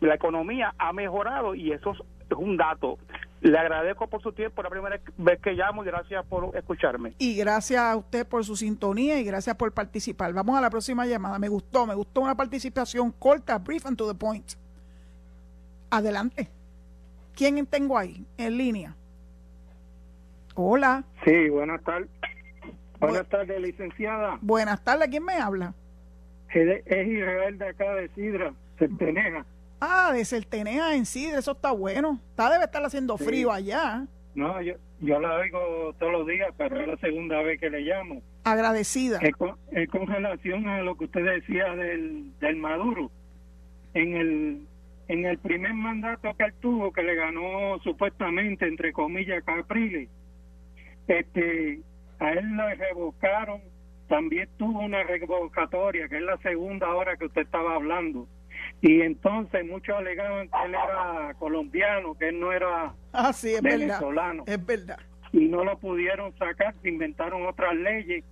[0.00, 1.98] La economía ha mejorado y eso es
[2.36, 2.98] un dato.
[3.44, 7.12] Le agradezco por su tiempo, la primera vez que llamo y gracias por escucharme.
[7.18, 10.32] Y gracias a usted por su sintonía y gracias por participar.
[10.32, 11.38] Vamos a la próxima llamada.
[11.38, 14.52] Me gustó, me gustó una participación corta, brief and to the point.
[15.90, 16.48] Adelante.
[17.36, 18.96] ¿Quién tengo ahí en línea?
[20.54, 21.04] Hola.
[21.26, 22.08] Sí, buenas tardes.
[22.98, 24.38] Buenas tardes, licenciada.
[24.40, 25.74] Buenas tardes, ¿quién me habla?
[26.48, 29.44] Es, Israel de acá de Sidra, Centeneja.
[29.86, 32.18] Ah, de Certenea en sí, eso está bueno.
[32.30, 34.06] Está debe estar haciendo frío allá.
[34.34, 37.80] No, yo, yo la oigo todos los días, pero es la segunda vez que le
[37.80, 38.22] llamo.
[38.44, 39.20] Agradecida.
[39.20, 43.10] Es con, relación a lo que usted decía del, del Maduro.
[43.92, 44.66] En el,
[45.08, 50.08] en el primer mandato que él tuvo, que le ganó supuestamente, entre comillas, Capriles,
[51.08, 51.80] este,
[52.20, 53.60] a él le revocaron,
[54.08, 58.26] también tuvo una revocatoria, que es la segunda hora que usted estaba hablando
[58.84, 63.32] y entonces muchos alegaban que él era colombiano, que él no era ah,
[63.62, 64.44] venezolano.
[64.46, 64.98] es verdad.
[65.32, 68.24] Y no lo pudieron sacar, se inventaron otras leyes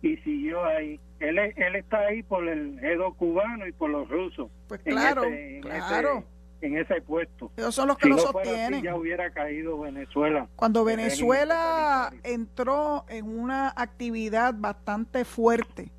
[0.00, 0.98] y siguió ahí.
[1.18, 4.50] Él, él está ahí por el Edo cubano y por los rusos.
[4.68, 6.24] Pues claro, en claro.
[6.62, 7.52] en ese puesto.
[7.58, 8.82] Esos son los que lo sostienen.
[8.82, 10.48] ya hubiera caído Venezuela.
[10.56, 15.90] Cuando Venezuela entró en una actividad bastante fuerte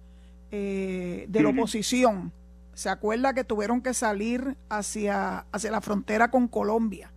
[0.49, 2.34] eh, de la oposición,
[2.82, 7.14] ¿Se acuerda que tuvieron que salir hacia, hacia la frontera con Colombia?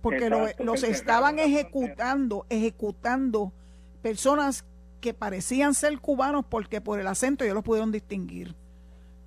[0.00, 3.52] Porque los estaban ejecutando, ejecutando
[4.00, 4.64] personas
[5.02, 8.54] que parecían ser cubanos porque por el acento ellos los pudieron distinguir.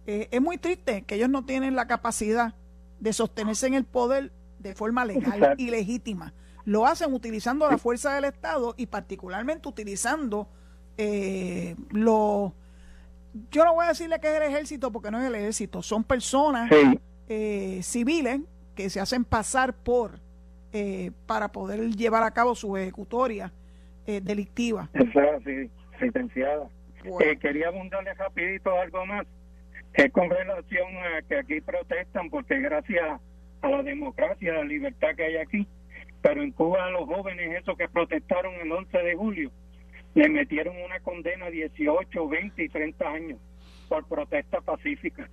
[0.07, 2.55] Eh, es muy triste que ellos no tienen la capacidad
[2.99, 6.33] de sostenerse en el poder de forma legal y legítima.
[6.65, 10.47] Lo hacen utilizando la fuerza del Estado y particularmente utilizando
[10.97, 12.53] eh, los
[13.51, 16.03] yo no voy a decirle que es el ejército porque no es el ejército, son
[16.03, 16.69] personas
[17.27, 18.41] eh, civiles
[18.75, 20.19] que se hacen pasar por
[20.75, 23.51] eh, para poder llevar a cabo su ejecutoria
[24.07, 24.89] eh, delictiva.
[24.93, 25.69] Es así,
[25.99, 26.67] sentenciada.
[27.03, 29.27] Eh, quería abundarle rapidito algo más.
[29.93, 33.21] Es con relación a que aquí protestan porque gracias
[33.61, 35.67] a la democracia, a la libertad que hay aquí,
[36.23, 39.51] pero en Cuba los jóvenes esos que protestaron el 11 de julio,
[40.15, 43.39] le metieron una condena de 18, 20 y 30 años
[43.89, 45.29] por protesta pacífica.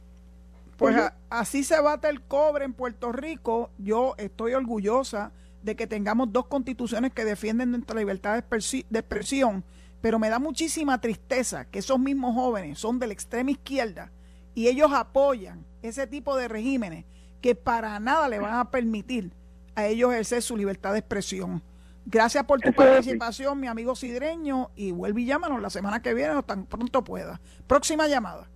[0.76, 0.97] Pues
[1.28, 3.70] así se bate el cobre en Puerto Rico.
[3.76, 9.62] Yo estoy orgullosa de que tengamos dos constituciones que defienden nuestra libertad de expresión,
[10.01, 14.11] pero me da muchísima tristeza que esos mismos jóvenes son de la extrema izquierda
[14.55, 17.05] y ellos apoyan ese tipo de regímenes
[17.43, 19.33] que para nada le van a permitir
[19.74, 21.62] a ellos ejercer su libertad de expresión.
[22.11, 26.34] Gracias por tu participación, mi amigo Sidreño, y vuelve y llámanos la semana que viene
[26.34, 27.40] o tan pronto pueda.
[27.68, 28.48] Próxima llamada.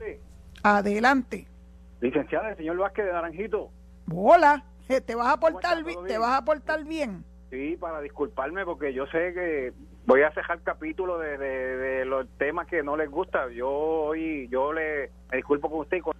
[0.00, 0.18] Sí.
[0.64, 1.46] Adelante.
[2.00, 3.70] Licenciada, el señor Vázquez de Naranjito.
[4.12, 7.24] Hola, ¿te vas a portar, te vas a portar bien?
[7.50, 9.72] Sí, para disculparme porque yo sé que
[10.06, 13.48] voy a cejar capítulo de, de, los temas que no les gusta.
[13.52, 16.00] Yo hoy, yo le me disculpo con usted.
[16.02, 16.14] Con,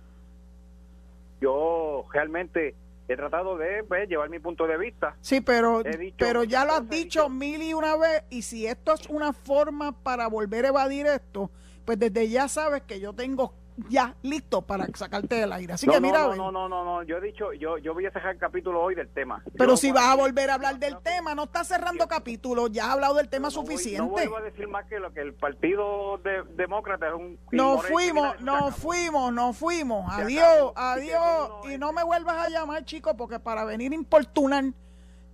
[1.40, 2.76] yo realmente
[3.13, 5.17] he tratado de pues, llevar mi punto de vista.
[5.21, 5.83] Sí, pero,
[6.17, 9.93] pero ya lo has dicho mil y una vez, y si esto es una forma
[10.03, 11.51] para volver a evadir esto,
[11.85, 13.55] pues desde ya sabes que yo tengo
[13.89, 15.74] ya listo para sacarte del aire.
[15.74, 16.20] Así que mira.
[16.20, 18.83] No, no, no, no, no, yo he dicho, yo, yo voy a cerrar el capítulo
[18.83, 19.43] hoy del tema.
[19.57, 22.91] Pero si vas a volver a hablar del tema, no estás cerrando capítulo, ya has
[22.91, 23.99] hablado del tema suficiente.
[23.99, 27.39] no vuelvo a decir más que lo que el Partido de, Demócrata es un.
[27.53, 30.12] No fuimos, no fuimos, no fuimos.
[30.12, 31.51] Adiós, adiós.
[31.72, 34.64] Y no me vuelvas a llamar, chico, porque para venir a importunar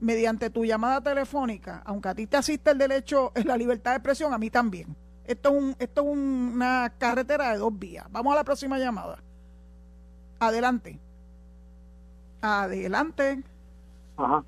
[0.01, 4.33] mediante tu llamada telefónica, aunque a ti te asiste el derecho, la libertad de expresión,
[4.33, 4.97] a mí también.
[5.27, 8.07] Esto es, un, esto es una carretera de dos vías.
[8.11, 9.23] Vamos a la próxima llamada.
[10.39, 10.99] Adelante.
[12.41, 13.43] Adelante.
[14.17, 14.45] Ajá.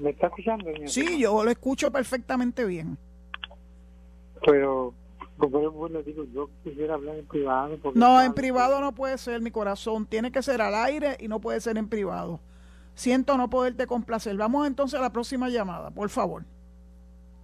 [0.00, 0.66] ¿Me está escuchando?
[0.86, 2.96] Sí, yo lo escucho perfectamente bien.
[4.44, 4.94] Pero
[5.38, 5.52] Pues,
[6.06, 7.78] digo, yo quisiera hablar en privado.
[7.94, 10.06] No, en privado no puede ser, mi corazón.
[10.06, 12.40] Tiene que ser al aire y no puede ser en privado.
[12.94, 14.36] Siento no poderte complacer.
[14.36, 16.44] Vamos entonces a la próxima llamada, por favor.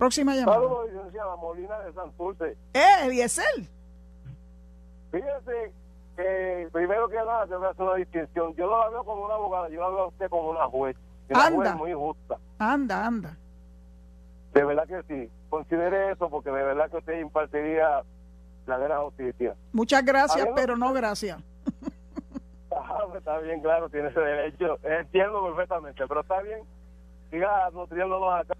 [0.04, 0.58] Próxima llamada.
[0.58, 2.56] Saludos, licenciada Molina de Santurce.
[2.74, 3.44] ¿Eh, Eliezer?
[5.10, 5.72] Fíjese
[6.14, 8.54] que primero que nada se hacer una distinción.
[8.54, 10.94] Yo no la veo como una abogada, yo la veo a usted como una juez.
[11.30, 12.36] Una juez muy justa.
[12.58, 13.38] Anda, anda.
[14.52, 15.30] De verdad que sí.
[15.48, 18.02] Considere eso porque de verdad que usted impartiría
[18.66, 19.54] la gran justicia.
[19.72, 21.38] Muchas gracias, pero no gracias.
[22.76, 24.78] Ah, pues está bien, claro, tiene ese derecho.
[24.82, 26.58] Entiendo perfectamente, pero está bien.
[27.30, 28.54] Siga nutriéndonos acá.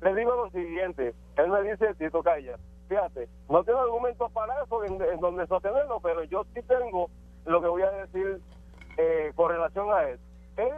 [0.00, 1.14] Le digo lo siguiente.
[1.36, 2.56] Él me dice, Tito Calla,
[2.88, 7.10] fíjate, no tengo argumentos para eso en, donde sostenerlo, pero yo sí tengo
[7.46, 8.40] lo que voy a decir
[8.96, 10.18] eh, con relación a él.
[10.56, 10.72] Él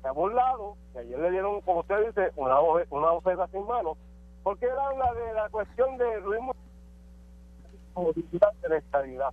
[0.00, 3.96] se ha burlado, que ayer le dieron, como usted dice, una, una ofensa sin mano,
[4.42, 6.40] porque él habla de la cuestión de Luis
[8.68, 9.30] de estabilidad.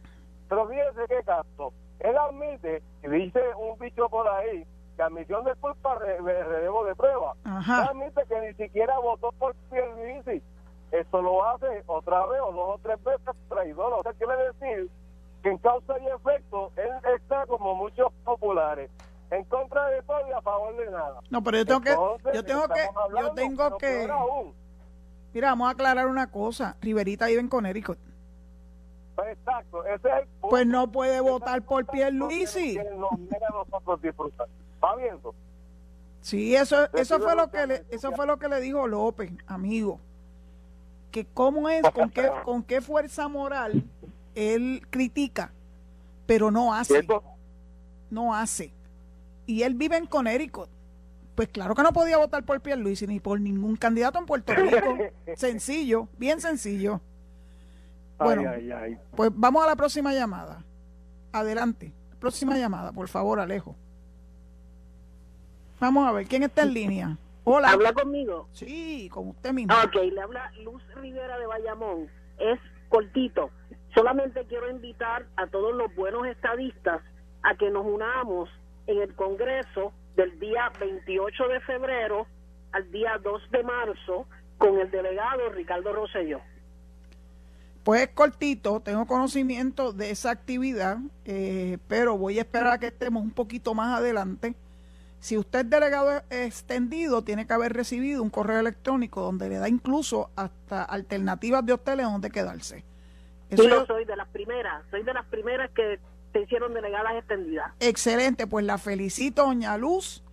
[0.48, 4.66] Pero fíjese qué caso, él admite, y dice un bicho por ahí,
[5.00, 7.34] que admisión de culpa relevo de prueba.
[7.46, 10.44] Admite que ni siquiera votó por Pierluisi.
[10.92, 13.94] Eso lo hace otra vez o dos o tres veces traidor.
[13.94, 14.90] O sea, quiere decir
[15.42, 18.92] que en causa y efecto, él está como muchos populares
[19.32, 21.22] en contra de todo y a favor de nada.
[21.30, 22.90] No, pero yo tengo que, yo tengo que,
[23.22, 24.10] yo tengo que,
[25.34, 28.00] mira, vamos a aclarar una cosa, Riverita vive en Connecticut.
[29.16, 32.78] Pues exacto, ese es el Pues no puede votar por Pierluisi.
[34.84, 35.34] ¿Va viendo?
[36.22, 40.00] Sí, eso, eso fue lo que le, eso fue lo que le dijo López, amigo.
[41.12, 43.84] Que cómo es, con qué, con qué fuerza moral
[44.36, 45.52] él critica,
[46.26, 47.06] pero no hace.
[48.10, 48.74] No hace
[49.50, 50.70] y él vive en Connecticut.
[51.34, 54.96] Pues claro que no podía votar por Pierluisi ni por ningún candidato en Puerto Rico.
[55.36, 57.02] sencillo, bien sencillo.
[58.20, 58.44] Bueno,
[59.16, 60.64] pues vamos a la próxima llamada.
[61.32, 61.92] Adelante.
[62.20, 63.76] Próxima llamada, por favor, Alejo.
[65.80, 67.18] Vamos a ver, ¿quién está en línea?
[67.46, 67.70] Hola.
[67.70, 68.48] ¿Habla conmigo?
[68.52, 69.74] Sí, con usted mismo.
[69.84, 72.08] Ok, le habla Luz Rivera de Bayamón.
[72.38, 72.60] Es
[72.90, 73.50] cortito.
[73.96, 77.02] Solamente quiero invitar a todos los buenos estadistas
[77.44, 78.50] a que nos unamos
[78.88, 82.28] en el Congreso del día 28 de febrero
[82.72, 84.28] al día 2 de marzo
[84.58, 86.42] con el delegado Ricardo Rosselló.
[87.84, 93.24] Pues cortito, tengo conocimiento de esa actividad, eh, pero voy a esperar a que estemos
[93.24, 94.54] un poquito más adelante.
[95.20, 99.68] Si usted es delegado extendido, tiene que haber recibido un correo electrónico donde le da
[99.68, 102.86] incluso hasta alternativas de hoteles donde quedarse.
[103.50, 106.00] Eso yo soy de las primeras, soy de las primeras que
[106.32, 107.74] se hicieron delegadas extendidas.
[107.80, 110.24] Excelente, pues la felicito, doña Luz.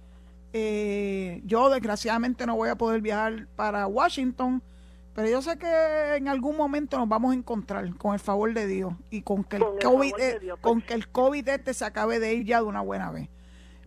[0.52, 4.62] Eh, yo desgraciadamente no voy a poder viajar para Washington,
[5.14, 8.66] pero yo sé que en algún momento nos vamos a encontrar con el favor de
[8.66, 10.12] Dios y con que el, COVID,
[10.60, 10.84] con pues.
[10.84, 13.28] que el COVID este se acabe de ir ya de una buena vez.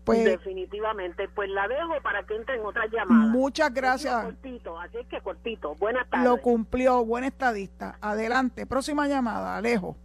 [0.09, 3.27] Pues, Definitivamente, pues la dejo para que entren otras llamadas.
[3.27, 4.23] Muchas gracias.
[4.23, 5.75] Cortito, así que cortito.
[5.75, 6.27] Buenas tardes.
[6.27, 7.95] Lo cumplió, buen estadista.
[8.01, 9.95] Adelante, próxima llamada, Alejo.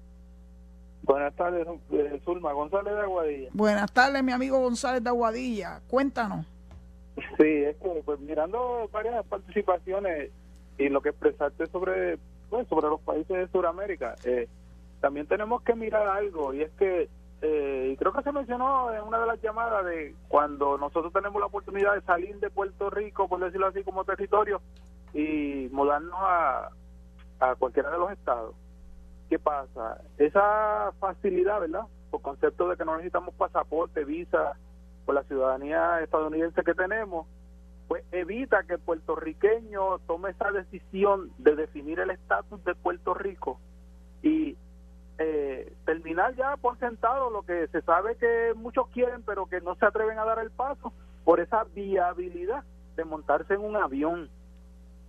[1.05, 3.49] Buenas tardes, eh, Zulma González de Aguadilla.
[3.55, 5.81] Buenas tardes, mi amigo González de Aguadilla.
[5.89, 6.45] Cuéntanos.
[7.39, 10.31] Sí, es que pues mirando varias participaciones
[10.77, 12.19] y lo que expresaste sobre
[12.51, 14.49] pues, sobre los países de Sudamérica, eh,
[15.01, 17.09] también tenemos que mirar algo y es que
[17.47, 21.47] eh, creo que se mencionó en una de las llamadas de cuando nosotros tenemos la
[21.47, 24.63] oportunidad de salir de Puerto Rico, por decirlo así, como territorio
[25.13, 26.71] y mudarnos a,
[27.41, 28.55] a cualquiera de los estados
[29.29, 30.01] ¿Qué pasa?
[30.17, 31.85] Esa facilidad, ¿verdad?
[32.11, 34.57] Por concepto de que no necesitamos pasaporte, visa,
[35.05, 37.27] por la ciudadanía estadounidense que tenemos,
[37.89, 43.59] pues evita que el puertorriqueño tome esa decisión de definir el estatus de Puerto Rico
[44.23, 44.57] y
[45.19, 49.75] eh, terminar ya por sentado lo que se sabe que muchos quieren, pero que no
[49.77, 50.93] se atreven a dar el paso
[51.25, 52.65] por esa viabilidad
[52.97, 54.29] de montarse en un avión.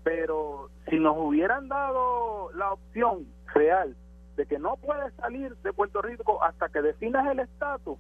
[0.04, 3.96] Pero si nos hubieran dado la opción real
[4.36, 7.98] de que no puedes salir de Puerto Rico hasta que definas el estatus,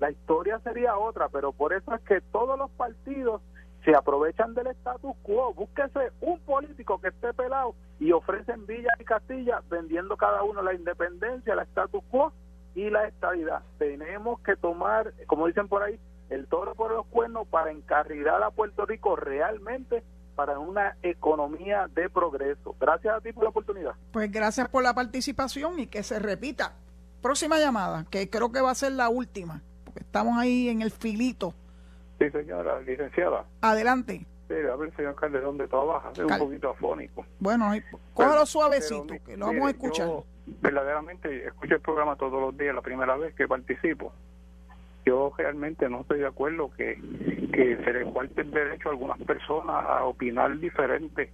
[0.00, 3.40] la historia sería otra, pero por eso es que todos los partidos
[3.84, 5.52] se aprovechan del estatus quo.
[5.54, 10.74] Búsquese un político que esté pelado y ofrecen Villa y Castilla vendiendo cada uno la
[10.74, 12.32] independencia, el estatus quo
[12.74, 13.62] y la estabilidad.
[13.78, 15.98] Tenemos que tomar, como dicen por ahí,
[16.30, 20.02] el toro por los cuernos para encarrilar a Puerto Rico realmente
[20.34, 22.74] para una economía de progreso.
[22.80, 23.92] Gracias a ti por la oportunidad.
[24.12, 26.72] Pues gracias por la participación y que se repita.
[27.22, 30.90] Próxima llamada, que creo que va a ser la última, porque estamos ahí en el
[30.90, 31.54] filito.
[32.24, 33.44] Sí, señora, licenciada.
[33.60, 34.24] Adelante.
[34.48, 37.24] Sí, a ver, señor Calderón, de trabaja, es un poquito afónico.
[37.38, 37.72] Bueno,
[38.14, 40.06] cógelo suavecito, que lo vamos a escuchar.
[40.06, 40.24] Yo
[40.62, 44.12] verdaderamente escucho el programa todos los días, la primera vez que participo.
[45.04, 46.98] Yo realmente no estoy de acuerdo que,
[47.52, 51.30] que se le falte el derecho a algunas personas a opinar diferente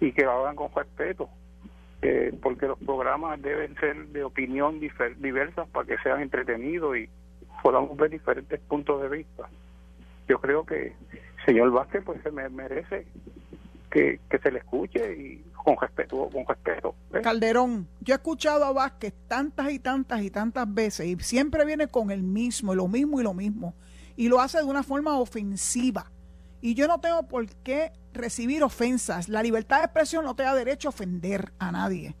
[0.00, 1.28] y que lo hagan con respeto.
[2.00, 7.08] Eh, porque los programas deben ser de opinión diversas para que sean entretenidos y
[7.62, 9.48] podamos ver diferentes puntos de vista.
[10.28, 10.94] Yo creo que
[11.46, 13.06] señor Vázquez pues se me merece
[13.90, 16.28] que, se le escuche y con respeto.
[16.30, 17.20] Con respeto ¿eh?
[17.22, 21.88] Calderón, yo he escuchado a Vázquez tantas y tantas y tantas veces y siempre viene
[21.88, 23.74] con el mismo, y lo mismo y lo mismo.
[24.16, 26.10] Y lo hace de una forma ofensiva.
[26.60, 29.28] Y yo no tengo por qué recibir ofensas.
[29.28, 32.16] La libertad de expresión no te da derecho a ofender a nadie.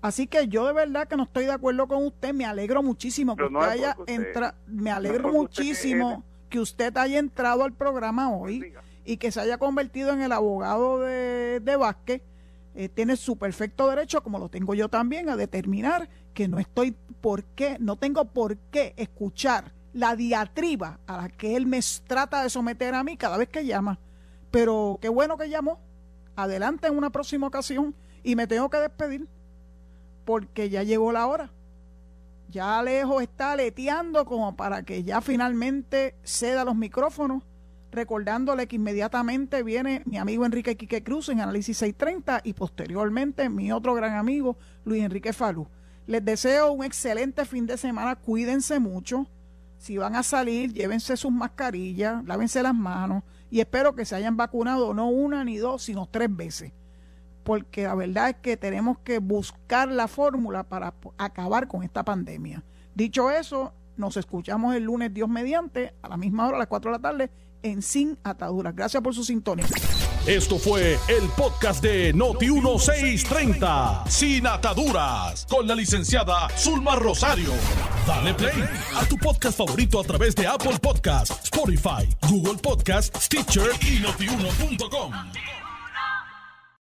[0.00, 2.32] Así que yo de verdad que no estoy de acuerdo con usted.
[2.32, 4.54] Me alegro muchísimo que usted haya entrado.
[4.66, 8.74] Me alegro muchísimo que usted haya entrado al programa hoy
[9.06, 12.20] y que se haya convertido en el abogado de, de Vázquez.
[12.74, 16.94] Eh, tiene su perfecto derecho, como lo tengo yo también, a determinar que no estoy
[17.22, 22.42] por qué, no tengo por qué escuchar la diatriba a la que él me trata
[22.42, 23.98] de someter a mí cada vez que llama.
[24.50, 25.80] Pero qué bueno que llamó.
[26.36, 29.26] Adelante en una próxima ocasión y me tengo que despedir
[30.26, 31.50] porque ya llegó la hora.
[32.52, 37.44] Ya Alejo está leteando como para que ya finalmente ceda los micrófonos,
[37.90, 43.72] recordándole que inmediatamente viene mi amigo Enrique Quique Cruz en Análisis 630 y posteriormente mi
[43.72, 45.66] otro gran amigo Luis Enrique Falú.
[46.06, 49.26] Les deseo un excelente fin de semana, cuídense mucho
[49.78, 54.36] si van a salir, llévense sus mascarillas, lávense las manos y espero que se hayan
[54.36, 56.72] vacunado no una ni dos, sino tres veces.
[57.42, 62.62] Porque la verdad es que tenemos que buscar la fórmula para acabar con esta pandemia.
[62.94, 66.90] Dicho eso, nos escuchamos el lunes, Dios mediante, a la misma hora, a las 4
[66.90, 67.30] de la tarde,
[67.62, 68.74] en Sin Ataduras.
[68.74, 69.66] Gracias por su sintonía.
[70.26, 77.50] Esto fue el podcast de Noti1630, Sin Ataduras, con la licenciada Zulma Rosario.
[78.06, 78.64] Dale play
[78.94, 85.12] a tu podcast favorito a través de Apple Podcasts, Spotify, Google Podcasts, Stitcher y notiuno.com.